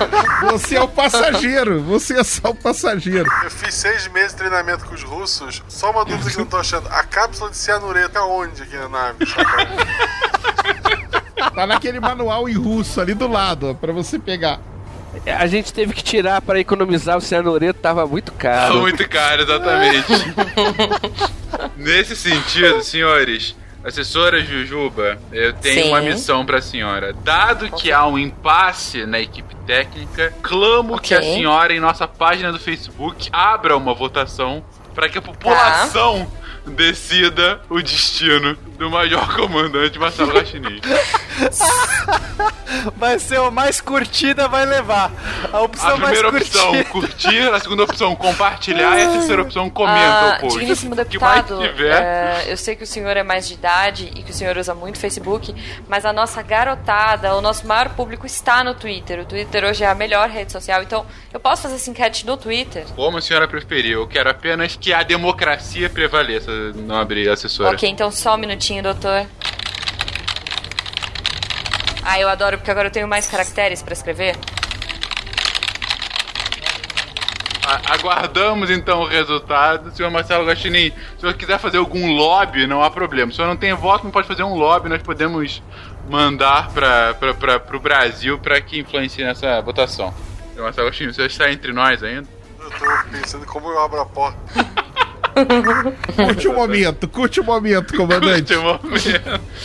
[0.51, 3.29] Você é o passageiro, você é só o passageiro.
[3.43, 5.63] Eu fiz seis meses de treinamento com os russos.
[5.67, 6.87] Só uma dúvida que eu não tô achando.
[6.89, 9.25] A cápsula de cianureto é onde aqui na nave?
[11.53, 14.59] Tá naquele manual em russo ali do lado, ó, pra você pegar.
[15.25, 18.75] A gente teve que tirar para economizar o cianureto, tava muito Tá caro.
[18.81, 20.07] muito caro, exatamente.
[21.77, 25.89] Nesse sentido, senhores, assessora Jujuba, eu tenho Sim.
[25.89, 27.13] uma missão pra senhora.
[27.23, 32.51] Dado que há um impasse na equipe técnica, clamo que a senhora, em nossa página
[32.51, 34.63] do Facebook, abra uma votação
[34.93, 36.27] para que a população
[36.67, 40.81] decida o destino do Major Comandante Marcelo Guaxinim.
[42.97, 45.11] Vai ser o mais curtida, vai levar.
[45.51, 46.89] A opção A primeira mais opção, curtida.
[46.89, 47.53] curtir.
[47.53, 48.99] A segunda opção, compartilhar.
[48.99, 50.59] E a terceira opção, comenta Ah, o post.
[50.59, 52.01] digníssimo O que mais deputado, tiver.
[52.01, 54.73] é, eu sei que o senhor é mais de idade e que o senhor usa
[54.75, 55.55] muito Facebook,
[55.87, 59.19] mas a nossa garotada, o nosso maior público está no Twitter.
[59.21, 62.35] O Twitter hoje é a melhor rede social, então eu posso fazer essa enquete no
[62.37, 62.85] Twitter?
[62.95, 67.75] Como a senhora preferir, eu quero apenas que a democracia prevaleça, nobre assessora.
[67.75, 69.25] Ok, então só um minutinho, doutor.
[72.03, 74.35] Ah, eu adoro, porque agora eu tenho mais caracteres pra escrever.
[77.67, 79.91] A- Aguardamos então o resultado.
[79.95, 83.31] Senhor Marcelo Guaxinim, se o senhor quiser fazer algum lobby, não há problema.
[83.31, 85.63] Se o senhor não tem voto, não pode fazer um lobby, nós podemos
[86.07, 87.15] mandar para
[87.73, 90.13] o Brasil para que influencie nessa votação.
[90.53, 92.27] Senhor Marcelo Guaxinim, o senhor está entre nós ainda?
[92.59, 94.37] Eu tô pensando como eu abro a porta.
[96.15, 98.53] Curte o momento, curte o momento, comandante.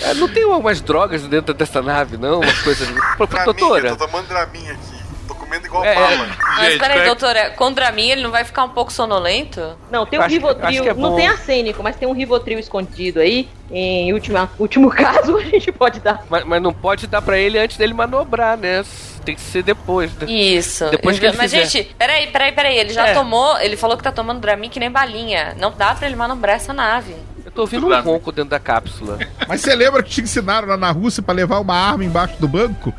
[0.02, 2.40] É, não tem umas drogas dentro dessa nave, não?
[2.40, 2.88] Umas coisas.
[3.16, 3.96] Pô, doutora.
[3.96, 5.00] tô tomando Draminha aqui.
[5.28, 6.28] Tô comendo igual É, bala.
[6.56, 9.76] Mas peraí, doutora, contra mim ele não vai ficar um pouco sonolento?
[9.90, 13.20] Não, tem um Acho Rivotril, acho é não tem arsênico, mas tem um Rivotril escondido
[13.20, 13.48] aí.
[13.70, 16.24] Em última, último caso, a gente pode dar.
[16.28, 18.84] Mas, mas não pode dar pra ele antes dele manobrar, né?
[19.24, 20.12] Tem que ser depois.
[20.14, 20.30] né?
[20.30, 20.88] Isso.
[20.90, 21.66] Depois que ele Mas, fizer.
[21.66, 22.78] gente, peraí, peraí, peraí.
[22.78, 23.14] Ele já É.
[23.14, 23.58] tomou.
[23.58, 25.54] Ele falou que tá tomando Dramin que nem balinha.
[25.58, 27.14] Não dá pra ele manobrar essa nave.
[27.44, 29.18] Eu tô ouvindo um ronco dentro da cápsula.
[29.48, 32.46] Mas você lembra que te ensinaram lá na Rússia pra levar uma arma embaixo do
[32.48, 32.92] banco?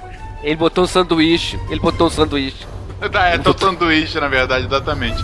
[0.43, 1.60] Ele botou um sanduíche.
[1.69, 2.65] Ele botou um sanduíche.
[3.02, 5.18] É, tô sanduíche, na verdade, exatamente.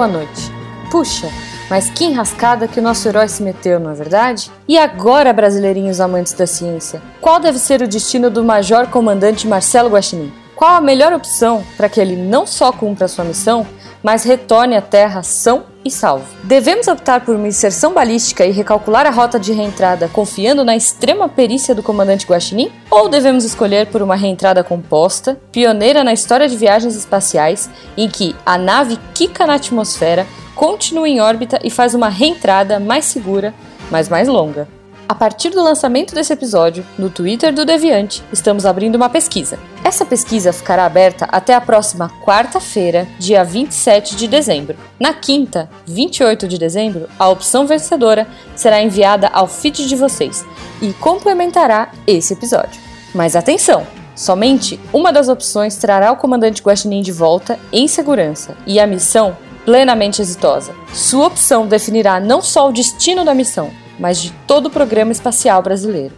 [0.00, 0.50] Boa noite.
[0.90, 1.28] Puxa,
[1.68, 4.50] mas que enrascada que o nosso herói se meteu, não é verdade?
[4.66, 9.90] E agora, brasileirinhos amantes da ciência, qual deve ser o destino do Major Comandante Marcelo
[9.90, 10.32] Guaxinim?
[10.56, 13.66] Qual a melhor opção para que ele não só cumpra sua missão,
[14.02, 16.26] mas retorne à Terra são e salvo?
[16.44, 21.28] Devemos optar por uma inserção balística e recalcular a rota de reentrada confiando na extrema
[21.28, 22.70] perícia do comandante Guaxinim?
[22.90, 28.34] Ou devemos escolher por uma reentrada composta, pioneira na história de viagens espaciais, em que
[28.44, 33.54] a nave quica na atmosfera, continua em órbita e faz uma reentrada mais segura,
[33.90, 34.79] mas mais longa?
[35.10, 39.58] A partir do lançamento desse episódio, no Twitter do Deviante, estamos abrindo uma pesquisa.
[39.82, 44.76] Essa pesquisa ficará aberta até a próxima quarta-feira, dia 27 de dezembro.
[45.00, 48.24] Na quinta, 28 de dezembro, a opção vencedora
[48.54, 50.46] será enviada ao feed de vocês
[50.80, 52.80] e complementará esse episódio.
[53.12, 53.84] Mas atenção!
[54.14, 59.36] Somente uma das opções trará o comandante Guaxinim de volta em segurança e a missão
[59.64, 60.72] plenamente exitosa.
[60.94, 65.62] Sua opção definirá não só o destino da missão, mas de todo o programa espacial
[65.62, 66.14] brasileiro.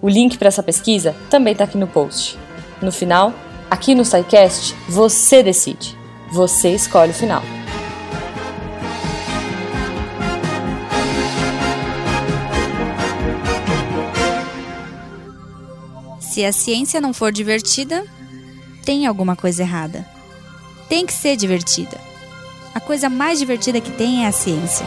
[0.00, 2.38] O link para essa pesquisa também está aqui no post.
[2.80, 3.34] No final,
[3.68, 5.98] aqui no SciCast, você decide.
[6.32, 7.42] Você escolhe o final.
[16.20, 18.04] Se a ciência não for divertida,
[18.84, 20.06] tem alguma coisa errada.
[20.88, 21.98] Tem que ser divertida.
[22.74, 24.86] A coisa mais divertida que tem é a ciência.